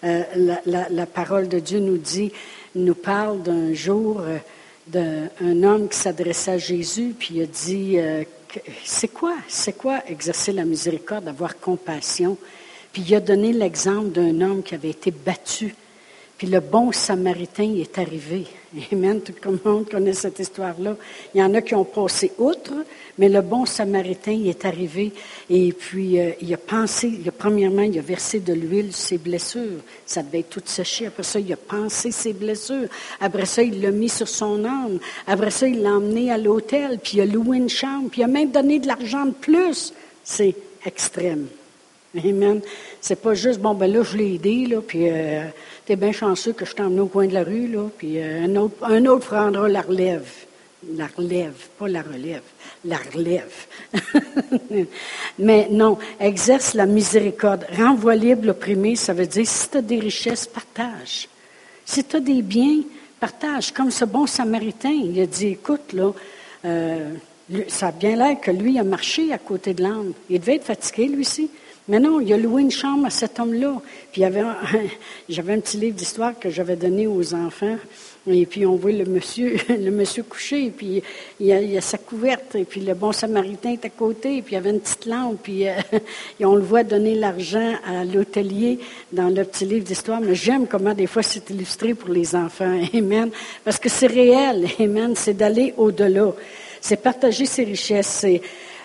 [0.03, 0.21] Euh,
[0.67, 2.31] la, parole de Dieu nous dit,
[2.75, 4.37] nous parle d'un jour euh,
[4.85, 8.23] d'un homme qui s'adressait à Jésus, puis il a dit, euh,
[8.85, 12.37] c'est quoi, c'est quoi exercer la miséricorde, avoir compassion?
[12.93, 15.73] Puis il a donné l'exemple d'un homme qui avait été battu
[16.38, 18.45] Puis le bon samaritain est arrivé.
[18.91, 19.21] Amen.
[19.21, 20.95] Tout le monde connaît cette histoire-là.
[21.34, 22.73] Il y en a qui ont passé outre,
[23.17, 25.13] mais le bon samaritain est arrivé.
[25.50, 29.82] Et puis, euh, il a pensé, premièrement, il a versé de l'huile sur ses blessures.
[30.06, 31.08] Ça devait être tout séché.
[31.08, 32.88] Après ça, il a pensé ses blessures.
[33.19, 35.00] Après ça, il l'a mis sur son âme.
[35.26, 37.00] Après ça, il l'a emmené à l'hôtel.
[37.02, 38.10] Puis, il a loué une chambre.
[38.12, 39.91] Puis, il a même donné de l'argent de plus.
[40.23, 41.47] C'est extrême.
[42.15, 42.62] Amen.
[43.02, 45.45] C'est pas juste, bon, ben là, je l'ai aidé, là, puis euh,
[45.88, 49.06] t'es bien chanceux que je t'emmène au coin de la rue, là, puis euh, un,
[49.06, 50.30] autre, prendra la relève.
[50.95, 52.43] La relève, pas la relève,
[52.86, 53.54] la relève.
[55.39, 57.65] Mais non, exerce la miséricorde.
[57.76, 61.30] Renvoie libre l'opprimé, ça veut dire, si tu as des richesses, partage.
[61.86, 62.82] Si tu as des biens,
[63.19, 63.73] partage.
[63.73, 66.12] Comme ce bon samaritain, il a dit, écoute, là,
[66.65, 67.13] euh,
[67.69, 70.12] ça a bien l'air que lui a marché à côté de l'âme.
[70.30, 71.50] Il devait être fatigué, lui aussi.
[71.88, 73.82] Mais non, il a loué une chambre à cet homme-là.
[74.12, 74.21] Puis
[75.30, 77.78] j'avais un petit livre d'histoire que j'avais donné aux enfants.
[78.30, 81.02] Et puis on voit le monsieur, le monsieur couché, puis
[81.39, 84.54] il y, a, sa couverte, et puis le bon samaritain est à côté, et puis
[84.54, 85.76] il y avait une petite lampe, puis euh,
[86.39, 88.80] et on le voit donner l'argent à l'hôtelier
[89.13, 90.19] dans le petit livre d'histoire.
[90.19, 92.82] Mais j'aime comment des fois c'est illustré pour les enfants.
[92.93, 93.30] Amen.
[93.63, 94.67] Parce que c'est réel.
[94.80, 95.13] Amen.
[95.15, 96.34] C'est d'aller au-delà.
[96.82, 98.26] C'est partager ses richesses.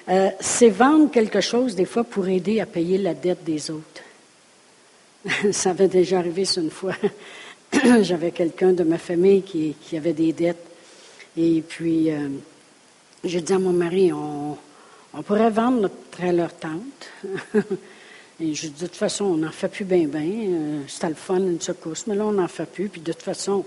[0.08, 4.02] Euh, c'est vendre quelque chose des fois pour aider à payer la dette des autres.
[5.52, 6.94] Ça avait déjà arrivé une fois.
[8.02, 10.66] J'avais quelqu'un de ma famille qui, avait des dettes.
[11.36, 12.28] Et puis, euh,
[13.24, 14.56] j'ai dit à mon mari, on,
[15.22, 17.10] pourrait vendre notre trailer tente.
[18.40, 20.20] Et je dis, de toute façon, on n'en fait plus bien, bien.
[20.22, 22.88] Euh, c'était le fun, une secousse, mais là, on n'en fait plus.
[22.88, 23.64] Puis de toute façon,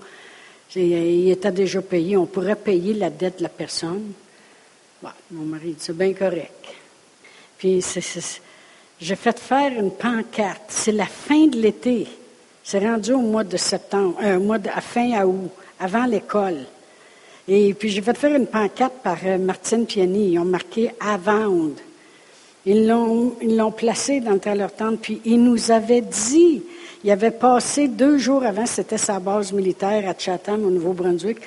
[0.75, 2.17] il était déjà payé.
[2.17, 4.11] On pourrait payer la dette de la personne
[5.31, 6.65] mon mari dit, c'est bien correct.
[7.57, 7.83] Puis,
[8.99, 10.63] j'ai fait faire une pancarte.
[10.67, 12.07] C'est la fin de l'été.
[12.63, 16.65] C'est rendu au mois de septembre, euh, mois de, à fin août, avant l'école.
[17.47, 20.31] Et puis, j'ai fait faire une pancarte par euh, Martine Piani.
[20.31, 21.17] Ils ont marqué à.
[22.65, 26.63] Ils l'ont, ils l'ont placé dans leur tente, puis ils nous avaient dit,
[27.03, 31.37] il avait passé deux jours avant, c'était sa base militaire à Chatham, au Nouveau-Brunswick,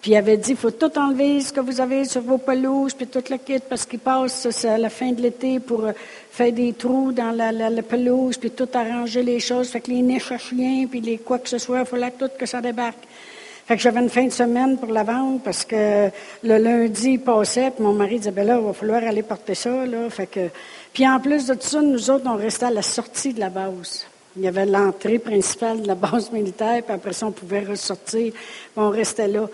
[0.00, 2.94] puis il avait dit, il faut tout enlever ce que vous avez sur vos pelouses,
[2.94, 5.92] puis toute la kit, parce qu'il passe à la fin de l'été pour euh,
[6.30, 9.70] faire des trous dans la, pelouse, puis tout arranger les choses.
[9.70, 12.46] Fait que les niches à puis les quoi que ce soit, il fallait tout que
[12.46, 13.02] ça débarque.
[13.66, 16.08] Fait que j'avais une fin de semaine pour la vente parce que
[16.42, 19.84] le lundi passait, puis mon mari disait, ben là, il va falloir aller porter ça,
[19.84, 20.08] là.
[20.08, 20.48] Fait que,
[20.92, 23.50] puis en plus de tout ça, nous autres, on restait à la sortie de la
[23.50, 24.06] base.
[24.36, 28.32] Il y avait l'entrée principale de la base militaire, puis après ça, on pouvait ressortir,
[28.76, 29.48] on restait là.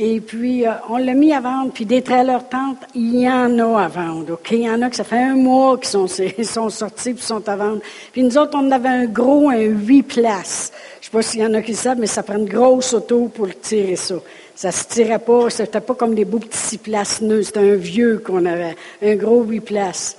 [0.00, 1.72] Et puis, euh, on l'a mis à vendre.
[1.72, 4.38] Puis des trailers tentes, il y en a à vendre.
[4.52, 5.90] Il y en a que ça fait un mois qu'ils
[6.46, 7.80] sont, sortis puis sont à vendre.
[8.12, 10.72] Puis nous autres, on avait un gros, un huit places.
[11.00, 13.26] Je sais pas s'il y en a qui savent, mais ça prend une grosse auto
[13.26, 14.14] pour tirer ça.
[14.54, 15.50] Ça se tirait pas.
[15.50, 17.42] C'était pas comme des beaux petits six places nœuds.
[17.42, 18.76] C'était un vieux qu'on avait.
[19.02, 20.16] Un gros huit places.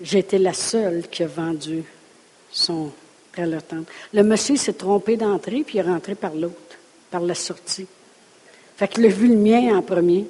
[0.00, 1.84] J'étais la seule qui a vendu
[2.50, 2.90] son
[3.32, 3.86] trailer tente.
[4.14, 6.78] Le monsieur s'est trompé d'entrée puis il est rentré par l'autre,
[7.10, 7.86] par la sortie.
[8.76, 10.26] Fait qu'il a vu le mien en premier.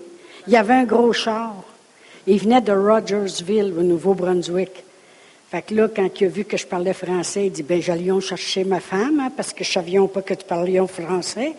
[0.46, 1.54] Il y avait un gros char.
[2.26, 4.84] Il venait de Rogersville, au Nouveau-Brunswick.
[5.50, 8.20] Fait que là, quand il a vu que je parlais français, il dit, ben, j'allais
[8.20, 11.54] chercher ma femme, hein, parce que je savais pas que tu parlais français.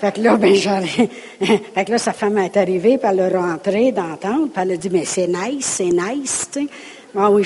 [0.00, 0.86] Fait que là, ben, j'allais.
[1.40, 4.76] fait que là, sa femme est arrivée, puis elle est rentrée d'entendre, puis elle a
[4.76, 6.50] dit, mais c'est nice, c'est nice.
[7.16, 7.44] Ah oui,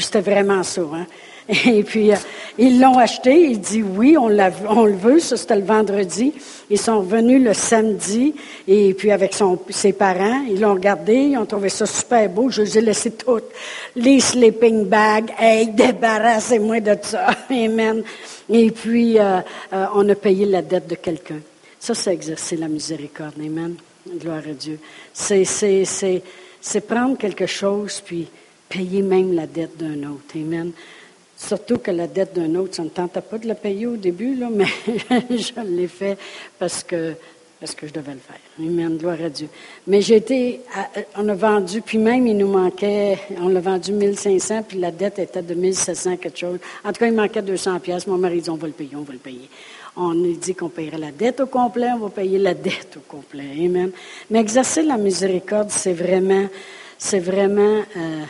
[0.00, 1.06] c'était vraiment ça, hein.
[1.66, 2.16] Et puis, euh,
[2.58, 3.50] ils l'ont acheté.
[3.50, 5.18] Il dit oui, on, le veut.
[5.18, 6.32] Ça, c'était le vendredi.
[6.68, 8.34] Ils sont revenus le samedi.
[8.68, 9.34] Et puis, avec
[9.70, 11.14] ses parents, ils l'ont regardé.
[11.14, 12.50] Ils ont trouvé ça super beau.
[12.50, 13.50] Je les ai laissé toutes.
[13.96, 15.32] Les sleeping bags.
[15.38, 17.26] Hey, débarrassez-moi de ça.
[17.50, 18.02] Amen.
[18.48, 19.40] Et puis, euh,
[19.72, 21.40] euh, on a payé la dette de quelqu'un.
[21.78, 23.34] Ça, c'est exercer la miséricorde.
[23.38, 23.74] Amen.
[24.18, 24.78] Gloire à Dieu.
[25.12, 28.28] C'est prendre quelque chose, puis
[28.68, 30.36] payer même la dette d'un autre.
[30.36, 30.72] Amen.
[31.40, 34.34] Surtout que la dette d'un autre, ça ne tentait pas de la payer au début,
[34.34, 34.66] là, mais
[35.30, 36.18] je l'ai fait
[36.58, 37.14] parce que,
[37.58, 38.36] parce que je devais le faire.
[38.58, 39.48] Amen, gloire à Dieu.
[39.86, 40.60] Mais j'ai été,
[41.16, 45.18] on a vendu, puis même il nous manquait, on l'a vendu 1500, puis la dette
[45.18, 46.58] était de 1700 quelque chose.
[46.84, 48.06] En tout cas, il manquait 200 pièces.
[48.06, 49.48] Mon mari dit, on va le payer, on va le payer.
[49.96, 53.00] On a dit qu'on payerait la dette au complet, on va payer la dette au
[53.00, 53.46] complet.
[53.64, 53.92] Amen.
[54.28, 56.46] Mais exercer la miséricorde, c'est vraiment,
[56.98, 58.24] c'est vraiment euh,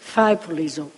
[0.00, 0.95] faire pour les autres.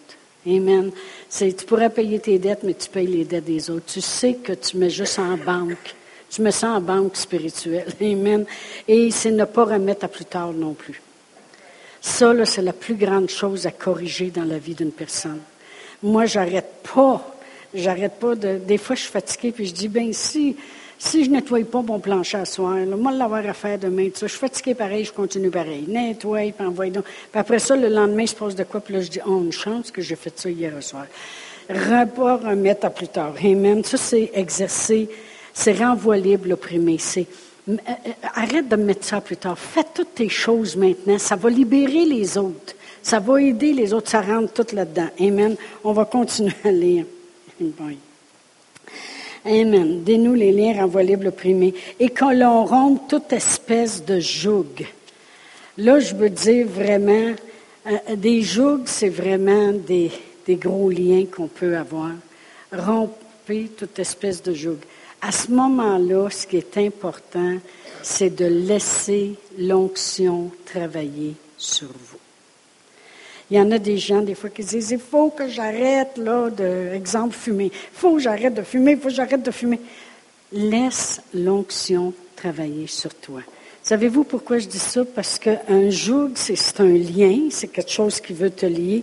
[0.49, 0.91] Amen.
[1.31, 3.87] tu pourrais payer tes dettes, mais tu payes les dettes des autres.
[3.87, 5.95] Tu sais que tu mets juste en banque.
[6.31, 7.93] Tu mets ça en banque spirituelle.
[8.01, 8.47] Amen.
[8.87, 11.03] Et c'est ne pas remettre à plus tard non plus.
[12.01, 15.41] Ça, c'est la plus grande chose à corriger dans la vie d'une personne.
[16.03, 17.39] Moi, j'arrête pas
[17.75, 18.59] j'arrête pas de.
[18.59, 20.57] Des fois, je suis fatiguée, puis je dis, ben si,
[20.99, 24.27] si je nettoie pas mon plancher à soir, là, moi, l'avoir à faire demain, ça,
[24.27, 25.85] je suis fatiguée pareil, je continue pareil.
[25.87, 27.05] Nettoie, puis envoie donc.
[27.05, 29.53] Puis après ça, le lendemain, il se de quoi, puis là, je dis, oh, une
[29.53, 31.07] chance que j'ai fait ça hier soir.
[31.69, 33.35] Repas, remettre à plus tard.
[33.45, 33.85] Amen.
[33.85, 35.09] Ça, c'est exercer,
[35.53, 36.97] c'est renvoyer l'opprimé.
[36.99, 37.27] C'est
[37.69, 39.59] euh, euh, arrête de mettre ça plus tard.
[39.59, 41.19] Fais toutes tes choses maintenant.
[41.19, 42.75] Ça va libérer les autres.
[43.03, 44.11] Ça va aider les autres.
[44.11, 45.11] Ça rentre tout là-dedans.
[45.21, 45.57] Amen.
[45.85, 47.05] On va continuer à lire.
[49.45, 50.03] Amen.
[50.05, 51.31] Dénoue les liens, renvoie libre.
[52.01, 54.87] Et qu'on l'on rompe toute espèce de joug.
[55.77, 57.35] Là, je veux dire vraiment,
[57.87, 60.11] euh, des jougs, c'est vraiment des,
[60.47, 62.13] des gros liens qu'on peut avoir.
[62.73, 64.79] Romper toute espèce de joug.
[65.21, 67.57] À ce moment-là, ce qui est important,
[68.03, 72.28] c'est de laisser l'onction travailler sur vous.
[73.51, 76.51] Il y en a des gens, des fois, qui disent, il faut que j'arrête, là,
[76.51, 77.67] de, exemple, fumer.
[77.73, 79.81] Il faut que j'arrête de fumer, il faut que j'arrête de fumer.
[80.53, 83.41] Laisse l'onction travailler sur toi.
[83.83, 85.03] Savez-vous pourquoi je dis ça?
[85.05, 89.03] Parce qu'un joug, c'est un lien, c'est quelque chose qui veut te lier.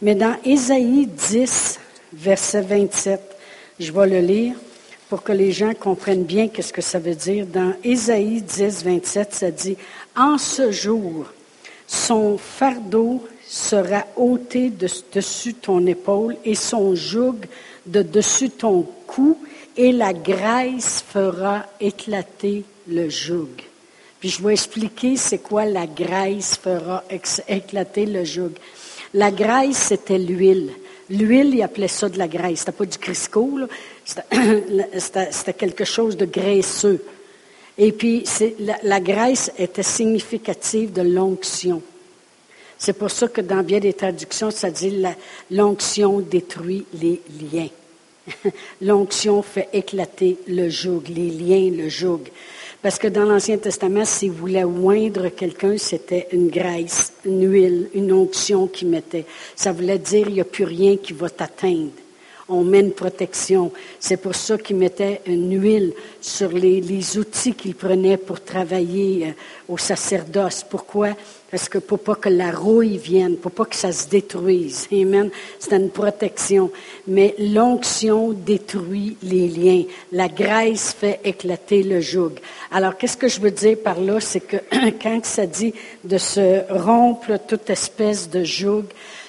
[0.00, 1.78] Mais dans Ésaïe 10,
[2.14, 3.20] verset 27,
[3.78, 4.54] je vais le lire
[5.10, 7.46] pour que les gens comprennent bien qu'est-ce que ça veut dire.
[7.46, 9.76] Dans Ésaïe 10, 27, ça dit,
[10.16, 11.26] En ce jour,
[11.86, 17.36] son fardeau sera ôté de dessus ton épaule et son joug
[17.84, 19.36] de dessus ton cou
[19.76, 23.50] et la graisse fera éclater le joug.
[24.20, 27.04] Puis je vais expliquer c'est quoi la graisse fera
[27.46, 28.52] éclater le joug.
[29.12, 30.70] La graisse, c'était l'huile.
[31.10, 32.60] L'huile, il appelait ça de la graisse.
[32.60, 33.58] C'était pas du Crisco,
[34.98, 37.04] C'était quelque chose de graisseux.
[37.76, 38.24] Et puis,
[38.60, 41.82] la, la, graisse était significative de l'onction.
[42.84, 45.04] C'est pour ça que dans bien des traductions, ça dit
[45.52, 47.68] l'onction détruit les liens.
[48.82, 52.22] l'onction fait éclater le joug, les liens, le joug.
[52.82, 58.12] Parce que dans l'Ancien Testament, s'il voulait oindre quelqu'un, c'était une graisse, une huile, une
[58.12, 59.26] onction qu'il mettait.
[59.54, 61.92] Ça voulait dire, il n'y a plus rien qui va t'atteindre
[62.48, 63.72] on met une protection.
[63.98, 69.32] C'est pour ça qu'il mettait une huile sur les, outils qu'il prenait pour travailler euh,
[69.72, 70.64] au sacerdoce.
[70.68, 71.10] Pourquoi?
[71.52, 74.88] Parce que pour pas que la rouille vienne, pour pas que ça se détruise.
[74.90, 75.28] Amen.
[75.58, 76.72] C'est une protection.
[77.06, 79.82] Mais l'onction détruit les liens.
[80.12, 82.30] La graisse fait éclater le joug.
[82.70, 84.18] Alors, qu'est-ce que je veux dire par là?
[84.18, 84.56] C'est que
[85.02, 88.84] quand ça dit de se rompre toute espèce de joug,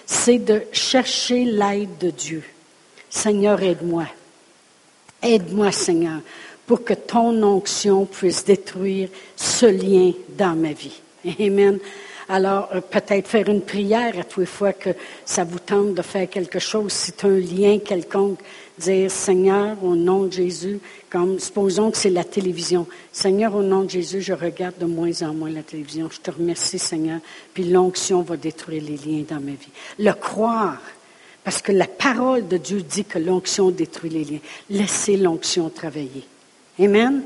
[0.06, 2.44] c'est de chercher l'aide de Dieu.
[3.10, 4.06] Seigneur, aide-moi.
[5.22, 6.22] Aide-moi, Seigneur,
[6.68, 11.02] pour que ton onction puisse détruire ce lien dans ma vie.
[11.38, 11.80] Amen.
[12.30, 14.92] Alors, euh, peut-être faire une prière à tous les fois que
[15.26, 18.40] ça vous tente de faire quelque chose, c'est un lien quelconque.
[18.78, 22.88] Dire, Seigneur, au nom de Jésus, comme supposons que c'est la télévision.
[23.12, 26.10] Seigneur, au nom de Jésus, je regarde de moins en moins la télévision.
[26.12, 27.20] Je te remercie, Seigneur.
[27.54, 29.70] Puis l'onction va détruire les liens dans ma vie.
[30.00, 30.82] Le croire,
[31.44, 34.40] parce que la parole de Dieu dit que l'onction détruit les liens.
[34.70, 36.24] Laissez l'onction travailler.
[36.80, 37.22] Amen?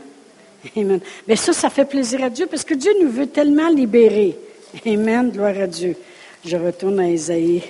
[0.76, 1.00] Amen.
[1.28, 4.38] Mais ça, ça fait plaisir à Dieu parce que Dieu nous veut tellement libérer.
[4.86, 5.32] Amen.
[5.32, 5.96] Gloire à Dieu.
[6.44, 7.64] Je retourne à Isaïe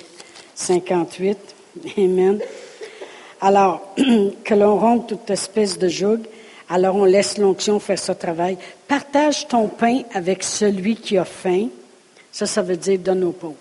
[0.55, 1.37] 58.
[1.97, 2.39] Amen.
[3.39, 3.93] Alors,
[4.43, 6.19] que l'on rompe toute espèce de joug,
[6.69, 8.57] alors on laisse l'onction faire son travail.
[8.87, 11.67] Partage ton pain avec celui qui a faim.
[12.31, 13.55] Ça, ça veut dire donne aux pauvres.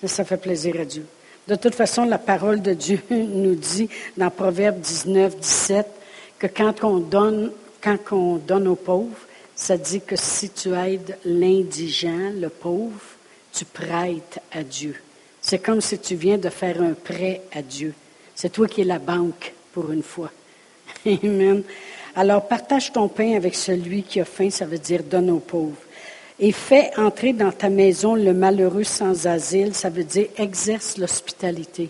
[0.00, 1.06] Ça, ça fait plaisir à Dieu.
[1.46, 5.86] De toute façon, la parole de Dieu nous dit dans Proverbe 19, 17
[6.40, 9.26] que quand on donne, quand on donne aux pauvres,
[9.62, 13.00] ça dit que si tu aides l'indigent, le pauvre,
[13.52, 14.96] tu prêtes à Dieu.
[15.40, 17.94] C'est comme si tu viens de faire un prêt à Dieu.
[18.34, 20.32] C'est toi qui es la banque pour une fois.
[21.06, 21.62] Amen.
[22.16, 25.78] Alors partage ton pain avec celui qui a faim, ça veut dire donne aux pauvres
[26.40, 31.88] et fais entrer dans ta maison le malheureux sans asile, ça veut dire exerce l'hospitalité.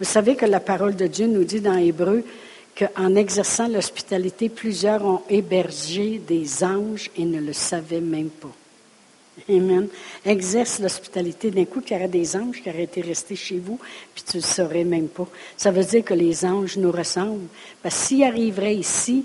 [0.00, 2.24] Vous savez que la parole de Dieu nous dit dans Hébreu
[2.76, 8.54] qu'en exerçant l'hospitalité, plusieurs ont hébergé des anges et ne le savaient même pas.
[9.48, 9.88] Amen.
[10.24, 11.50] Exerce l'hospitalité.
[11.50, 13.78] D'un coup, il y aurait des anges qui auraient été restés chez vous,
[14.14, 15.26] puis tu ne le saurais même pas.
[15.56, 17.48] Ça veut dire que les anges nous ressemblent.
[17.82, 19.24] Parce que s'ils arriveraient ici,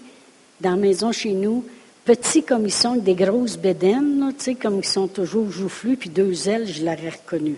[0.62, 1.66] dans la maison chez nous,
[2.06, 6.10] petits comme ils sont, avec des grosses bédaines, tu comme ils sont toujours joufflus, puis
[6.10, 7.58] deux ailes, je l'aurais reconnu.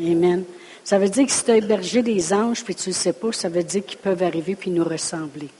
[0.00, 0.44] Amen.
[0.88, 3.30] Ça veut dire que si tu as hébergé des anges, puis tu ne sais pas,
[3.30, 5.50] ça veut dire qu'ils peuvent arriver puis nous ressembler.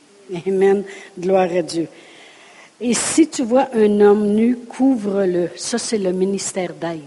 [0.47, 0.83] Amen.
[1.19, 1.87] Gloire à Dieu.
[2.81, 5.51] Et si tu vois un homme nu, couvre-le.
[5.55, 7.03] Ça, c'est le ministère d'aide.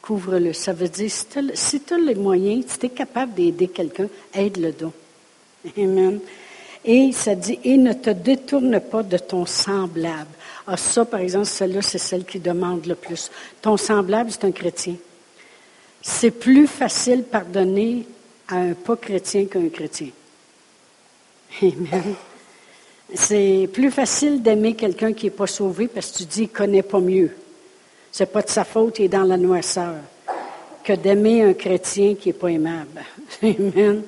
[0.00, 0.52] couvre-le.
[0.52, 4.70] Ça veut dire, si tu as, les moyens, si tu es capable d'aider quelqu'un, aide-le
[4.70, 4.92] donc.
[5.76, 6.20] Amen.
[6.84, 10.30] Et ça dit, et ne te détourne pas de ton semblable.
[10.68, 13.28] Ah, ça, par exemple, celle-là, c'est celle qui demande le plus.
[13.60, 14.94] Ton semblable, c'est un chrétien.
[16.08, 18.06] C'est plus facile pardonner
[18.46, 20.10] à un pas chrétien qu'un chrétien.
[21.60, 22.14] Amen.
[23.12, 26.56] C'est plus facile d'aimer quelqu'un qui n'est pas sauvé parce que tu dis qu'il ne
[26.56, 27.32] connaît pas mieux.
[28.12, 29.96] C'est pas de sa faute, il est dans la noirceur.
[30.84, 33.02] Que d'aimer un chrétien qui n'est pas aimable.
[33.42, 34.02] Amen.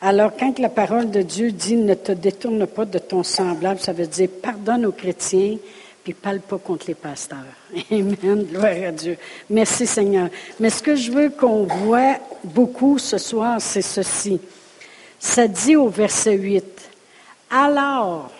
[0.00, 3.92] Alors, quand la parole de Dieu dit ne te détourne pas de ton semblable, ça
[3.92, 5.58] veut dire pardonne aux chrétiens,
[6.06, 7.38] puis parle pas contre les pasteurs.
[7.90, 8.44] Amen.
[8.44, 9.18] Gloire à Dieu.
[9.50, 10.28] Merci Seigneur.
[10.60, 14.38] Mais ce que je veux qu'on voit beaucoup ce soir, c'est ceci.
[15.18, 16.64] Ça dit au verset 8,
[17.50, 18.30] alors,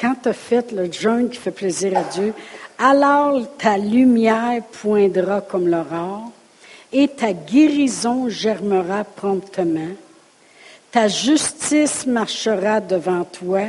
[0.00, 2.32] quand tu as fait le jeûne qui fait plaisir à Dieu,
[2.78, 6.32] alors ta lumière poindra comme l'aurore
[6.90, 9.94] et ta guérison germera promptement.
[10.90, 13.64] Ta justice marchera devant toi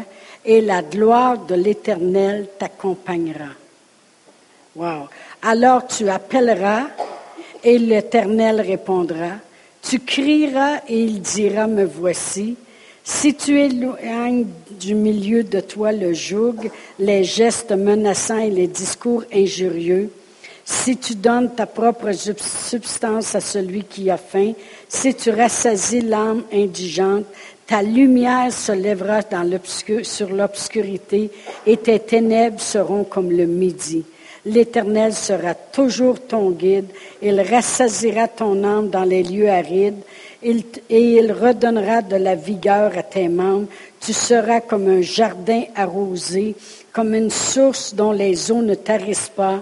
[0.46, 3.50] et la gloire de l'Éternel t'accompagnera.
[4.76, 5.08] Wow.
[5.42, 6.88] Alors tu appelleras
[7.64, 9.32] et l'Éternel répondra.
[9.82, 12.56] Tu crieras et il dira, me voici.
[13.04, 14.46] Si tu éloignes
[14.80, 16.70] du milieu de toi le joug,
[17.00, 20.12] les gestes menaçants et les discours injurieux,
[20.64, 24.54] si tu donnes ta propre substance à celui qui a faim,
[24.88, 27.26] si tu rassasies l'âme indigente,
[27.70, 29.20] ta lumière se lèvera
[30.02, 31.30] sur l'obscurité
[31.68, 34.04] et tes ténèbres seront comme le midi.
[34.44, 36.88] L'Éternel sera toujours ton guide.
[37.22, 40.02] Il rassasira ton âme dans les lieux arides
[40.42, 43.68] et il redonnera de la vigueur à tes membres.
[44.02, 46.56] Tu seras comme un jardin arrosé,
[46.92, 49.62] comme une source dont les eaux ne tarissent pas.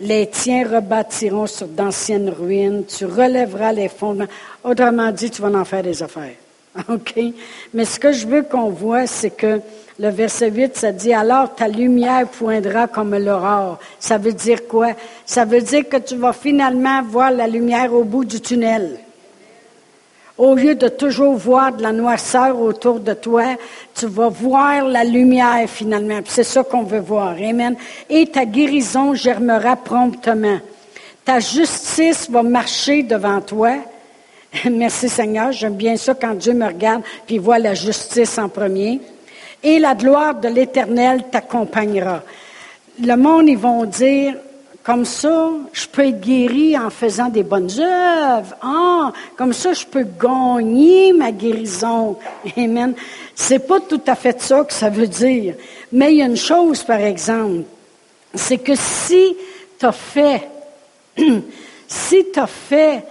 [0.00, 2.84] Les tiens rebâtiront sur d'anciennes ruines.
[2.84, 4.26] Tu relèveras les fondements.
[4.64, 6.47] Autrement dit, tu vas en faire des affaires.
[6.88, 7.14] OK?
[7.74, 9.60] Mais ce que je veux qu'on voit, c'est que
[9.98, 13.78] le verset 8, ça dit, alors ta lumière poindra comme l'aurore.
[13.98, 14.92] Ça veut dire quoi?
[15.26, 19.00] Ça veut dire que tu vas finalement voir la lumière au bout du tunnel.
[20.36, 23.56] Au lieu de toujours voir de la noirceur autour de toi,
[23.92, 26.20] tu vas voir la lumière finalement.
[26.26, 27.32] C'est ça qu'on veut voir.
[27.32, 27.74] Amen.
[28.08, 30.60] Et ta guérison germera promptement.
[31.24, 33.78] Ta justice va marcher devant toi.
[34.70, 35.52] Merci Seigneur.
[35.52, 39.00] J'aime bien ça quand Dieu me regarde puis voit la justice en premier.
[39.62, 42.22] Et la gloire de l'Éternel t'accompagnera.
[43.02, 44.34] Le monde, ils vont dire,
[44.82, 48.54] comme ça, je peux être guéri en faisant des bonnes œuvres.
[48.62, 52.16] Ah, comme ça, je peux gagner ma guérison.
[52.56, 52.94] Amen.
[53.34, 55.54] C'est pas tout à fait ça que ça veut dire.
[55.92, 57.64] Mais il y a une chose, par exemple,
[58.34, 59.36] c'est que si
[59.78, 60.48] tu as fait,
[61.88, 63.04] si tu as fait,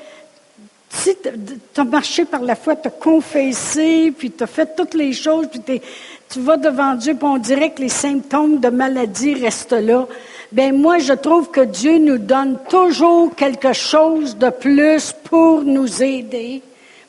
[0.90, 4.94] si tu as marché par la foi, tu as confessé, puis tu as fait toutes
[4.94, 5.82] les choses, puis
[6.30, 10.08] tu vas devant Dieu, puis on dirait que les symptômes de maladie restent là
[10.52, 16.02] ben moi je trouve que Dieu nous donne toujours quelque chose de plus pour nous
[16.02, 16.62] aider.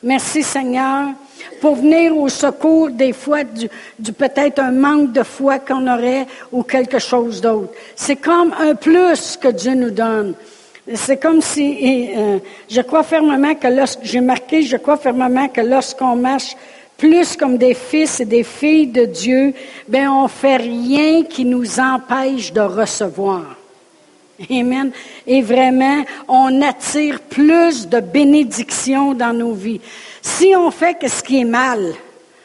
[0.03, 1.11] Merci Seigneur
[1.61, 6.63] pour venir au secours des fois du, peut-être un manque de foi qu'on aurait ou
[6.63, 7.73] quelque chose d'autre.
[7.95, 10.35] C'est comme un plus que Dieu nous donne.
[10.95, 15.61] C'est comme si, euh, je crois fermement que lorsque, j'ai marqué, je crois fermement que
[15.61, 16.57] lorsqu'on marche
[16.97, 19.55] plus comme des fils et des filles de Dieu,
[19.87, 23.43] ben on fait rien qui nous empêche de recevoir.
[24.51, 24.91] Amen.
[25.27, 29.81] Et vraiment, on attire plus de bénédictions dans nos vies.
[30.23, 31.95] Si on fait ce qui est mal,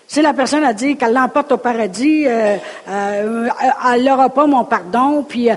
[0.08, 3.50] si la personne a dit qu'elle l'emporte au paradis, euh, euh,
[3.94, 5.56] elle n'aura pas mon pardon, puis euh,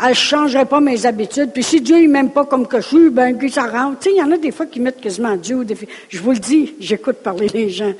[0.00, 2.86] elle ne changerait pas mes habitudes, puis si Dieu ne m'aime pas comme que je
[2.86, 3.96] suis, ben, qu'il s'arrange.
[4.00, 5.88] Tu sais, il y en a des fois qui mettent quasiment Dieu défi.
[6.08, 7.92] Je vous le dis, j'écoute parler les gens.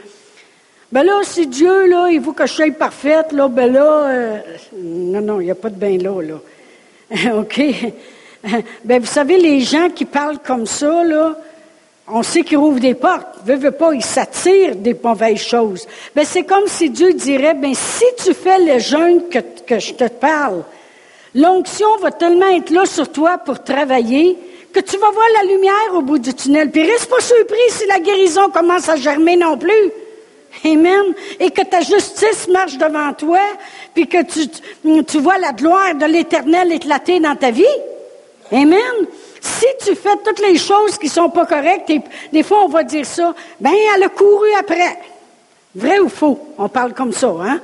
[0.93, 4.39] Ben là, si Dieu, là, il faut que je sois parfaite, là, ben là, euh,
[4.75, 7.35] non, non, il n'y a pas de bain là, là.
[7.39, 7.61] OK?
[8.85, 11.37] Ben, vous savez, les gens qui parlent comme ça, là,
[12.07, 13.41] on sait qu'ils rouvrent des portes.
[13.45, 15.87] Veux, veux pas, ils s'attirent des mauvaises choses.
[16.15, 19.93] Ben, c'est comme si Dieu dirait, ben, si tu fais le jeûne que, que je
[19.93, 20.63] te parle,
[21.35, 24.37] l'onction va tellement être là sur toi pour travailler
[24.73, 26.71] que tu vas voir la lumière au bout du tunnel.
[26.71, 29.93] Puis reste pas surpris si la guérison commence à germer non plus.
[30.65, 31.15] Amen.
[31.39, 33.41] Et que ta justice marche devant toi,
[33.95, 37.65] puis que tu, vois la gloire de l'Éternel éclater dans ta vie.
[38.51, 39.07] Amen.
[39.41, 42.01] Si tu fais toutes les choses qui sont pas correctes, et
[42.33, 44.99] des fois on va dire ça, ben elle a couru après.
[45.75, 46.39] Vrai ou faux?
[46.59, 47.61] On parle comme ça, hein?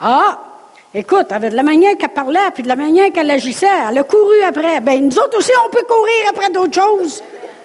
[0.00, 0.53] Ah,
[0.96, 4.42] Écoute, avec la manière qu'elle parlait, puis de la manière qu'elle agissait, elle a couru
[4.46, 4.80] après.
[4.80, 7.20] Ben, nous autres aussi, on peut courir après d'autres choses.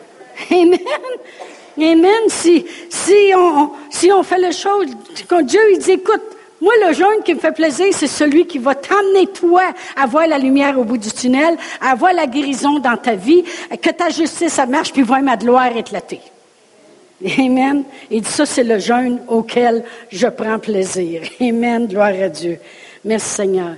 [0.51, 0.80] Amen.
[1.77, 2.23] Amen.
[2.27, 4.88] Si, si, on, si on fait les choses,
[5.27, 6.23] quand Dieu il dit, écoute,
[6.59, 9.61] moi, le jeûne qui me fait plaisir, c'est celui qui va t'amener, toi,
[9.95, 13.43] à voir la lumière au bout du tunnel, à voir la guérison dans ta vie,
[13.80, 16.19] que ta justice, marche, puis voir ma gloire éclater.
[17.38, 17.84] Amen.
[18.09, 21.21] Dit, ça, c'est le jeûne auquel je prends plaisir.
[21.39, 21.86] Amen.
[21.86, 22.57] Gloire à Dieu.
[23.06, 23.76] Merci, Seigneur.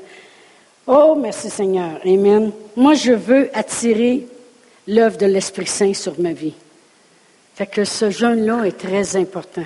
[0.87, 1.99] Oh, merci, Seigneur.
[2.03, 2.51] Amen.
[2.75, 4.27] Moi, je veux attirer
[4.87, 6.53] l'œuvre de l'Esprit Saint sur ma vie.
[7.55, 9.65] Fait que ce jeûne-là est très important.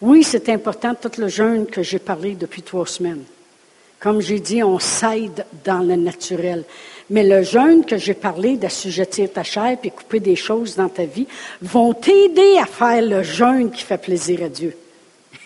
[0.00, 3.24] Oui, c'est important tout le jeûne que j'ai parlé depuis trois semaines.
[4.00, 6.64] Comme j'ai dit, on s'aide dans le naturel.
[7.10, 11.04] Mais le jeûne que j'ai parlé d'assujettir ta chair et couper des choses dans ta
[11.04, 11.26] vie
[11.60, 14.76] vont t'aider à faire le jeûne qui fait plaisir à Dieu.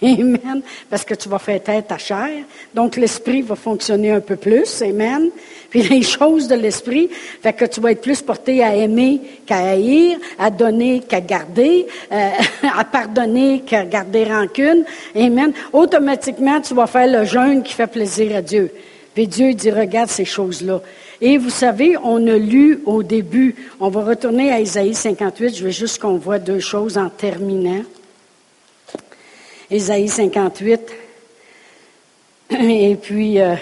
[0.02, 0.62] Amen.
[0.88, 2.44] Parce que tu vas faire tête ta chair.
[2.74, 4.82] Donc, l'esprit va fonctionner un peu plus.
[4.82, 5.30] Amen.
[5.70, 7.10] Puis les choses de l'esprit,
[7.42, 11.86] fait que tu vas être plus porté à aimer qu'à haïr, à donner qu'à garder,
[12.10, 12.30] euh,
[12.78, 14.84] à pardonner qu'à garder rancune.
[15.14, 15.52] Amen.
[15.72, 18.70] Automatiquement, tu vas faire le jeûne qui fait plaisir à Dieu.
[19.14, 20.80] Puis Dieu dit, regarde ces choses-là.
[21.20, 25.64] Et vous savez, on a lu au début, on va retourner à Isaïe 58, je
[25.64, 27.82] veux juste qu'on voit deux choses en terminant.
[29.70, 30.80] Ésaïe 58.
[32.50, 33.54] Et puis, euh,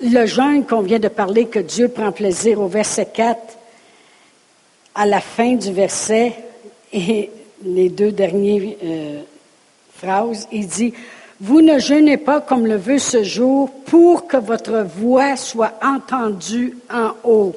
[0.00, 3.38] le jeûne qu'on vient de parler, que Dieu prend plaisir au verset 4,
[4.94, 6.32] à la fin du verset,
[6.92, 7.30] et
[7.62, 9.20] les deux dernières euh,
[9.94, 10.94] phrases, il dit,
[11.38, 16.78] Vous ne jeûnez pas comme le veut ce jour pour que votre voix soit entendue
[16.90, 17.54] en haut.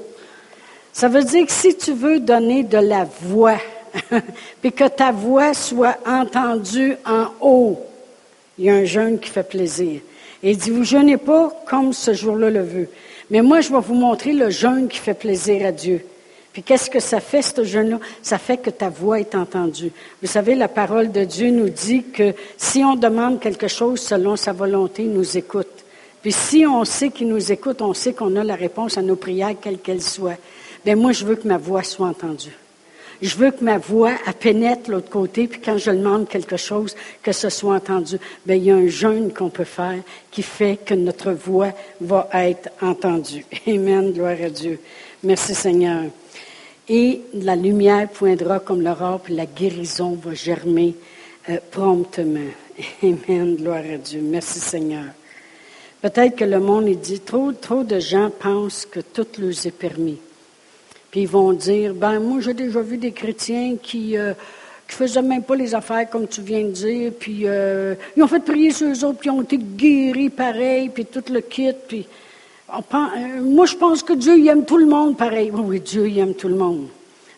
[0.92, 3.58] Ça veut dire que si tu veux donner de la voix,
[4.62, 7.80] puis que ta voix soit entendue en haut.
[8.58, 10.02] Il y a un jeûne qui fait plaisir.
[10.42, 12.90] Et il dit, vous jeûnez pas comme ce jour-là le veut.
[13.30, 16.06] Mais moi, je vais vous montrer le jeûne qui fait plaisir à Dieu.
[16.52, 18.00] Puis qu'est-ce que ça fait, ce jeûne-là?
[18.22, 19.92] Ça fait que ta voix est entendue.
[20.22, 24.36] Vous savez, la parole de Dieu nous dit que si on demande quelque chose selon
[24.36, 25.84] sa volonté, il nous écoute.
[26.22, 29.16] Puis si on sait qu'il nous écoute, on sait qu'on a la réponse à nos
[29.16, 30.38] prières, quelles qu'elles soient.
[30.86, 32.56] Bien, moi, je veux que ma voix soit entendue.
[33.24, 37.32] Je veux que ma voix pénètre l'autre côté, puis quand je demande quelque chose, que
[37.32, 38.18] ce soit entendu.
[38.46, 40.00] Bien, il y a un jeûne qu'on peut faire
[40.30, 41.70] qui fait que notre voix
[42.02, 43.46] va être entendue.
[43.68, 44.78] Amen, gloire à Dieu.
[45.24, 46.04] Merci Seigneur.
[46.90, 50.94] Et la lumière poindra comme l'aurore, puis la guérison va germer
[51.48, 52.52] euh, promptement.
[53.04, 54.20] Amen, gloire à Dieu.
[54.22, 55.06] Merci Seigneur.
[56.02, 60.20] Peut-être que le monde dit, trop, trop de gens pensent que tout leur est permis.
[61.14, 64.34] Puis ils vont dire, ben moi j'ai déjà vu des chrétiens qui euh,
[64.88, 68.28] qui faisaient même pas les affaires comme tu viens de dire, puis euh, ils ont
[68.28, 71.72] fait prier sur eux autres, puis ils ont été guéris pareil, puis tout le kit,
[71.88, 72.08] puis
[72.74, 75.52] euh, moi je pense que Dieu il aime tout le monde pareil.
[75.52, 76.88] Oui, Dieu il aime tout le monde.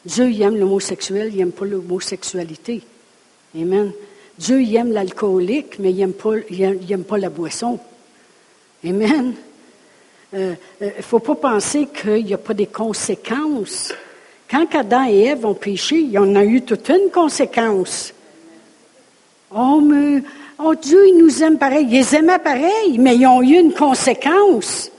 [0.05, 2.81] Dieu il aime l'homosexuel, il aime pas l'homosexualité.
[3.59, 3.91] Amen.
[4.39, 7.77] Dieu il aime l'alcoolique, mais il aime pas, il aime pas la boisson.
[8.85, 9.33] Amen.
[10.33, 13.93] Il euh, ne euh, faut pas penser qu'il n'y a pas des conséquences.
[14.49, 18.13] Quand Adam et Ève ont péché, il y en a eu toute une conséquence.
[19.55, 20.21] Oh, mais
[20.59, 21.85] oh, Dieu, il nous aime pareil.
[21.89, 24.91] Ils les aimaient pareil, mais ils ont eu une conséquence.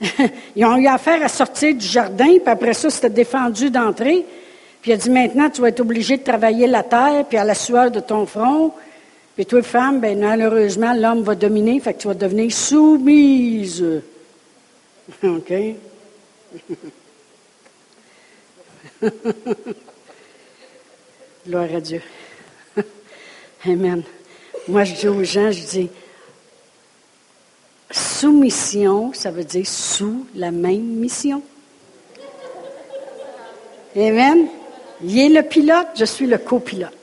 [0.56, 4.24] ils ont eu affaire à sortir du jardin, puis après ça, c'était défendu d'entrer.
[4.80, 7.44] Puis il a dit, maintenant, tu vas être obligé de travailler la terre, puis à
[7.44, 8.72] la sueur de ton front.
[9.34, 13.84] Puis toi, femme, ben malheureusement, l'homme va dominer, fait que tu vas devenir soumise.
[15.22, 15.52] OK?
[21.46, 22.00] Gloire à Dieu.
[23.66, 24.02] Amen.
[24.66, 25.90] Moi, je dis aux gens, je dis,
[27.90, 31.42] soumission, ça veut dire sous la même mission.
[33.94, 34.48] Amen.
[35.02, 36.96] Il est le pilote, je suis le copilote.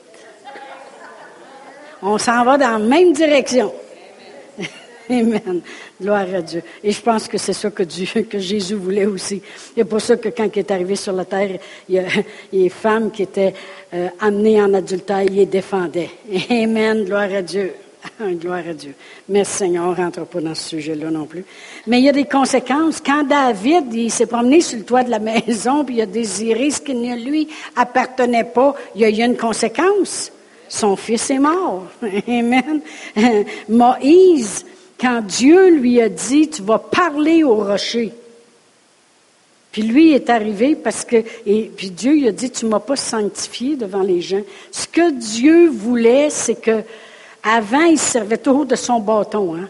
[2.02, 3.72] On s'en va dans la même direction.
[5.10, 5.60] Amen.
[6.00, 6.62] Gloire à Dieu.
[6.82, 9.42] Et je pense que c'est ça que, Dieu, que Jésus voulait aussi.
[9.74, 12.04] C'est pour ça que quand il est arrivé sur la terre, il y a,
[12.52, 13.54] les femmes qui étaient
[13.94, 16.10] euh, amenées en adultère, il les défendait.
[16.50, 17.04] Amen.
[17.04, 17.72] Gloire à Dieu.
[18.20, 18.94] Gloire à Dieu.
[19.28, 21.44] Merci Seigneur, on ne rentre pas dans ce sujet-là non plus.
[21.86, 23.00] Mais il y a des conséquences.
[23.00, 26.70] Quand David, il s'est promené sur le toit de la maison, puis il a désiré
[26.70, 30.32] ce qui ne lui appartenait pas, il y a eu une conséquence.
[30.68, 31.86] Son fils est mort.
[32.28, 32.80] Amen.
[33.68, 34.64] Moïse,
[35.02, 38.12] quand Dieu lui a dit, tu vas parler au rocher.
[39.72, 42.94] Puis lui est arrivé parce que, et puis Dieu lui a dit, tu m'as pas
[42.94, 44.42] sanctifié devant les gens.
[44.70, 46.82] Ce que Dieu voulait, c'est que,
[47.42, 49.68] avant, il servait toujours de son bâton, hein.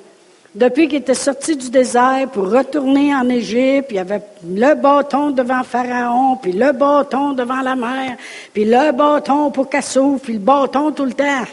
[0.54, 5.30] Depuis qu'il était sorti du désert pour retourner en Égypte, il y avait le bâton
[5.30, 8.18] devant Pharaon, puis le bâton devant la mer,
[8.52, 11.46] puis le bâton pour Cassou, puis le bâton tout le temps.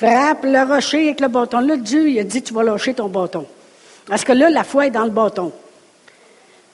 [0.00, 1.60] Frappe le rocher avec le bâton.
[1.60, 3.46] Là, Dieu, il a dit, tu vas lâcher ton bâton.
[4.06, 5.52] Parce que là, la foi est dans le bâton.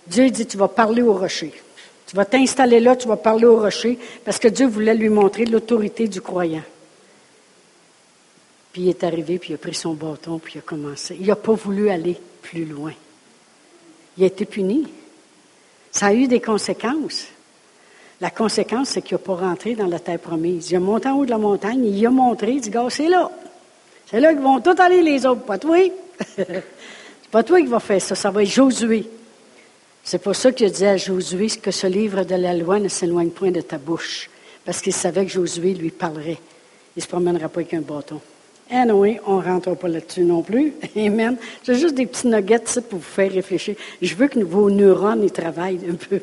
[0.07, 1.53] Dieu dit, tu vas parler au rocher.
[2.07, 5.45] Tu vas t'installer là, tu vas parler au rocher, parce que Dieu voulait lui montrer
[5.45, 6.63] l'autorité du croyant.
[8.73, 11.17] Puis il est arrivé, puis il a pris son bâton, puis il a commencé.
[11.19, 12.93] Il n'a pas voulu aller plus loin.
[14.17, 14.87] Il a été puni.
[15.91, 17.27] Ça a eu des conséquences.
[18.21, 20.71] La conséquence, c'est qu'il n'a pas rentré dans la terre promise.
[20.71, 23.09] Il a monté en haut de la montagne, il a montré, il dit, gars, c'est
[23.09, 23.31] là.
[24.11, 25.77] C'est là qu'ils vont tous aller les autres, pas toi.
[26.37, 26.65] c'est
[27.31, 29.09] pas toi qui va faire ça, ça va être Josué.
[30.03, 33.31] C'est pour ça qu'il dit à Josué que ce livre de la loi ne s'éloigne
[33.31, 34.31] point de ta bouche,
[34.65, 36.39] parce qu'il savait que Josué lui parlerait.
[36.97, 38.21] Il ne se promènera pas avec un bâton.
[38.69, 40.75] Anyway, on ne rentre pas là-dessus non plus.
[40.97, 41.37] Amen.
[41.63, 43.77] C'est juste des petits nuggets pour vous faire réfléchir.
[44.03, 46.21] Je veux que vos neurones y travaillent un peu.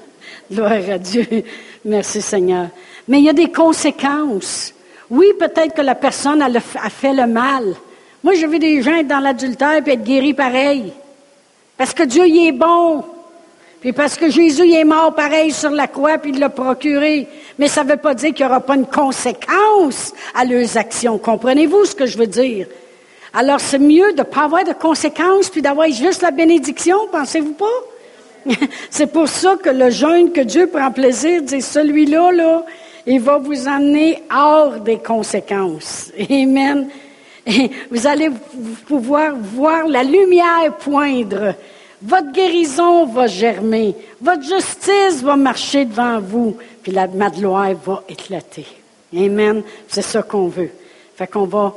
[0.50, 1.26] Gloire à Dieu.
[1.84, 2.68] Merci Seigneur.
[3.06, 4.74] Mais il y a des conséquences.
[5.08, 7.74] Oui, peut-être que la personne a, fait le mal.
[8.24, 10.92] Moi, j'ai vu des gens être dans l'adultère et être guéris pareil.
[11.76, 13.04] Parce que Dieu, il est bon.
[13.84, 17.28] Puis parce que Jésus est mort pareil sur la croix, puis il l'a procuré.
[17.58, 21.18] Mais ça ne veut pas dire qu'il n'y aura pas une conséquence à leurs actions.
[21.18, 22.66] Comprenez-vous ce que je veux dire?
[23.34, 27.52] Alors c'est mieux de ne pas avoir de conséquences, puis d'avoir juste la bénédiction, pensez-vous
[27.52, 28.54] pas?
[28.88, 32.64] c'est pour ça que le jeûne que Dieu prend plaisir, dit celui-là, là,
[33.06, 36.10] il va vous emmener hors des conséquences.
[36.30, 36.88] Amen.
[37.90, 38.30] Vous allez
[38.86, 41.54] pouvoir voir la lumière poindre
[42.04, 43.94] votre guérison va germer.
[44.20, 46.56] Votre justice va marcher devant vous.
[46.82, 48.66] Puis la gloire va éclater.
[49.16, 49.62] Amen.
[49.88, 50.70] C'est ça qu'on veut.
[51.16, 51.74] Fait qu'on va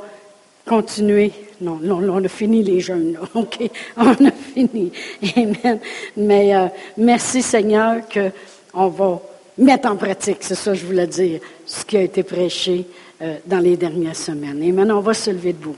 [0.66, 1.32] continuer.
[1.62, 3.18] Non, non, on a fini les jeûnes.
[3.34, 4.92] OK, on a fini.
[5.34, 5.80] Amen.
[6.16, 6.66] Mais euh,
[6.98, 9.22] merci Seigneur qu'on va
[9.56, 12.86] mettre en pratique, c'est ça que je voulais dire, ce qui a été prêché
[13.22, 14.62] euh, dans les dernières semaines.
[14.62, 14.92] Amen.
[14.92, 15.76] On va se lever debout.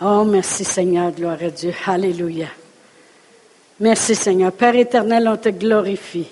[0.00, 1.74] Oh, merci Seigneur, gloire à Dieu.
[1.84, 2.46] Alléluia.
[3.80, 4.52] Merci Seigneur.
[4.52, 6.26] Père éternel, on te glorifie.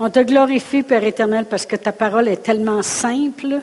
[0.00, 3.60] On te glorifie, Père éternel, parce que ta parole est tellement simple,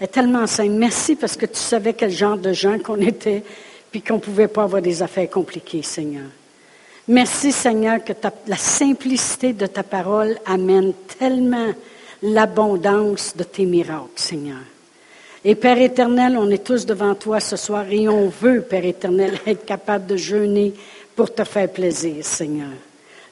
[0.00, 0.70] est tellement simple.
[0.70, 3.42] Merci parce que tu savais quel genre de gens qu'on était,
[3.90, 6.26] puis qu'on ne pouvait pas avoir des affaires compliquées, Seigneur.
[7.08, 8.12] Merci, Seigneur, que
[8.46, 11.72] la simplicité de ta parole amène tellement
[12.22, 14.60] l'abondance de tes miracles, Seigneur.
[15.44, 19.32] Et Père éternel, on est tous devant toi ce soir et on veut, Père éternel,
[19.46, 20.74] être capable de jeûner
[21.20, 22.70] pour te faire plaisir, Seigneur.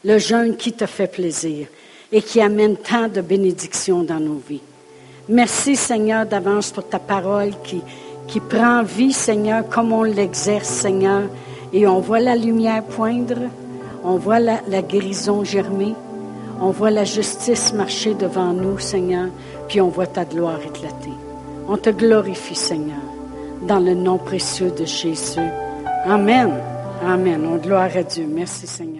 [0.05, 1.69] Le jeûne qui te fait plaisir
[2.13, 4.61] et qui amène tant de bénédictions dans nos vies.
[5.27, 7.81] Merci, Seigneur, d'avance pour ta parole qui,
[8.27, 11.31] qui prend vie, Seigneur, comme on l'exerce, Seigneur.
[11.73, 13.39] Et on voit la lumière poindre,
[14.05, 15.95] on voit la, la guérison germer,
[16.61, 19.31] on voit la justice marcher devant nous, Seigneur,
[19.67, 21.17] puis on voit ta gloire éclater.
[21.67, 23.01] On te glorifie, Seigneur,
[23.63, 25.41] dans le nom précieux de Jésus.
[26.05, 26.53] Amen.
[27.03, 27.47] Amen.
[27.47, 28.27] On gloire à Dieu.
[28.29, 28.98] Merci Seigneur.